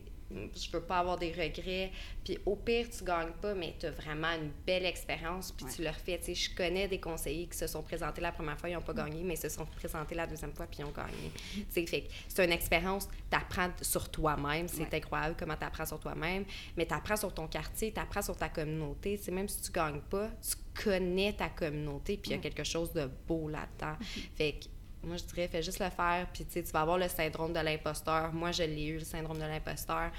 je 0.56 0.72
veux 0.72 0.82
pas 0.82 1.00
avoir 1.00 1.18
des 1.18 1.32
regrets. 1.32 1.92
Puis 2.24 2.38
au 2.46 2.56
pire, 2.56 2.88
tu 2.90 3.04
gagnes 3.04 3.34
pas, 3.42 3.54
mais 3.54 3.76
tu 3.80 3.86
as 3.86 3.92
vraiment 3.92 4.32
une 4.34 4.52
belle 4.66 4.86
expérience, 4.86 5.52
puis 5.52 5.66
tu 5.74 5.82
le 5.84 5.90
refais. 5.90 6.18
Tu 6.20 6.26
sais, 6.26 6.36
je 6.36 6.56
connais 6.56 6.88
des 6.88 7.00
conseillers 7.00 7.48
qui 7.48 7.58
se 7.58 7.68
sont 7.68 7.82
présentés 7.82 8.22
la 8.22 8.32
première 8.32 8.60
fois, 8.60 8.70
ils 8.70 8.74
n'ont 8.74 8.82
pas 8.82 8.94
gagné, 8.94 9.24
mais 9.24 9.36
se 9.36 9.50
sont 9.50 9.66
présentés 9.66 10.16
la 10.16 10.28
deuxième 10.28 10.54
fois, 10.54 10.68
puis 10.68 10.80
ils 10.80 10.86
ont 10.86 10.92
gagné. 10.92 11.32
Tu 11.54 11.66
sais, 11.70 11.86
fait 11.86 12.08
c'est 12.28 12.46
une 12.46 12.52
expérience, 12.52 13.08
tu 13.30 13.38
apprends 13.38 13.70
sur 13.82 14.10
toi-même. 14.10 14.68
C'est 14.68 14.94
incroyable 14.94 15.36
comment 15.38 15.56
tu 15.56 15.66
apprends 15.66 15.86
sur 15.86 16.00
toi-même, 16.00 16.46
mais 16.78 16.86
tu 16.86 16.94
apprends 16.94 17.18
sur 17.18 17.34
ton 17.34 17.48
quartier, 17.48 17.92
tu 17.94 18.00
apprends 18.00 18.22
sur 18.22 18.38
ta 18.38 18.50
communauté. 18.50 19.18
C'est 19.18 19.32
même 19.32 19.48
si 19.48 19.62
tu 19.62 19.72
gagnes 19.72 20.02
pas, 20.02 20.30
tu 20.42 20.84
connais 20.84 21.34
ta 21.34 21.50
communauté, 21.50 22.18
puis 22.18 22.32
il 22.32 22.36
y 22.36 22.40
a 22.40 22.42
quelque 22.42 22.64
chose 22.64 22.94
de 22.94 23.10
beau 23.28 23.50
là-dedans. 23.50 23.98
Mm-hmm. 24.00 24.36
Fait 24.36 24.54
que 24.54 24.66
moi, 25.04 25.18
je 25.18 25.24
dirais, 25.24 25.48
fais 25.48 25.64
juste 25.64 25.80
le 25.80 25.90
faire, 25.90 26.28
puis 26.32 26.46
tu 26.46 26.62
vas 26.72 26.82
avoir 26.82 26.98
le 26.98 27.08
syndrome 27.08 27.54
de 27.54 27.60
l'imposteur. 27.60 28.32
Moi, 28.34 28.52
je 28.52 28.64
l'ai 28.64 28.86
eu, 28.86 28.98
le 29.00 29.06
syndrome 29.06 29.38
de 29.38 29.44
l'imposteur. 29.44 30.12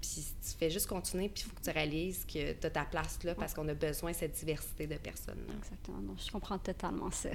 Puis 0.00 0.24
tu 0.42 0.56
fais 0.58 0.70
juste 0.70 0.86
continuer, 0.86 1.28
puis 1.28 1.44
il 1.44 1.48
faut 1.50 1.56
que 1.56 1.64
tu 1.64 1.70
réalises 1.70 2.24
que 2.24 2.52
tu 2.52 2.66
as 2.66 2.70
ta 2.70 2.84
place 2.84 3.18
là 3.24 3.34
parce 3.34 3.52
qu'on 3.52 3.66
a 3.68 3.74
besoin 3.74 4.12
de 4.12 4.16
cette 4.16 4.32
diversité 4.32 4.86
de 4.86 4.94
personnes. 4.94 5.38
-là. 5.48 5.58
Exactement. 5.58 5.98
Donc, 5.98 6.18
je 6.24 6.30
comprends 6.30 6.58
totalement 6.58 7.10
ça. 7.10 7.30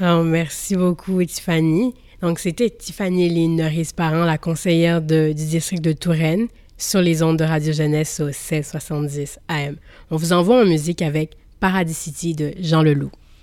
Alors, 0.00 0.24
merci 0.38 0.76
beaucoup, 0.76 1.22
Tiffany. 1.24 1.94
Donc, 2.20 2.38
c'était 2.38 2.70
Tiffany 2.70 3.26
Eline 3.26 3.56
Norris-Parent, 3.56 4.24
la 4.24 4.38
conseillère 4.38 5.02
de, 5.02 5.28
du 5.28 5.46
district 5.46 5.82
de 5.82 5.92
Touraine, 5.92 6.48
sur 6.78 7.02
les 7.02 7.22
ondes 7.22 7.38
de 7.38 7.44
Radio 7.44 7.72
Jeunesse 7.72 8.20
au 8.20 8.26
1670 8.26 9.38
AM. 9.48 9.76
On 10.10 10.16
vous 10.16 10.32
envoie 10.32 10.62
en 10.62 10.64
musique 10.64 11.02
avec 11.02 11.36
Paradis 11.60 11.94
City 11.94 12.34
de 12.34 12.54
Jean 12.58 12.82
Leloup. 12.82 13.10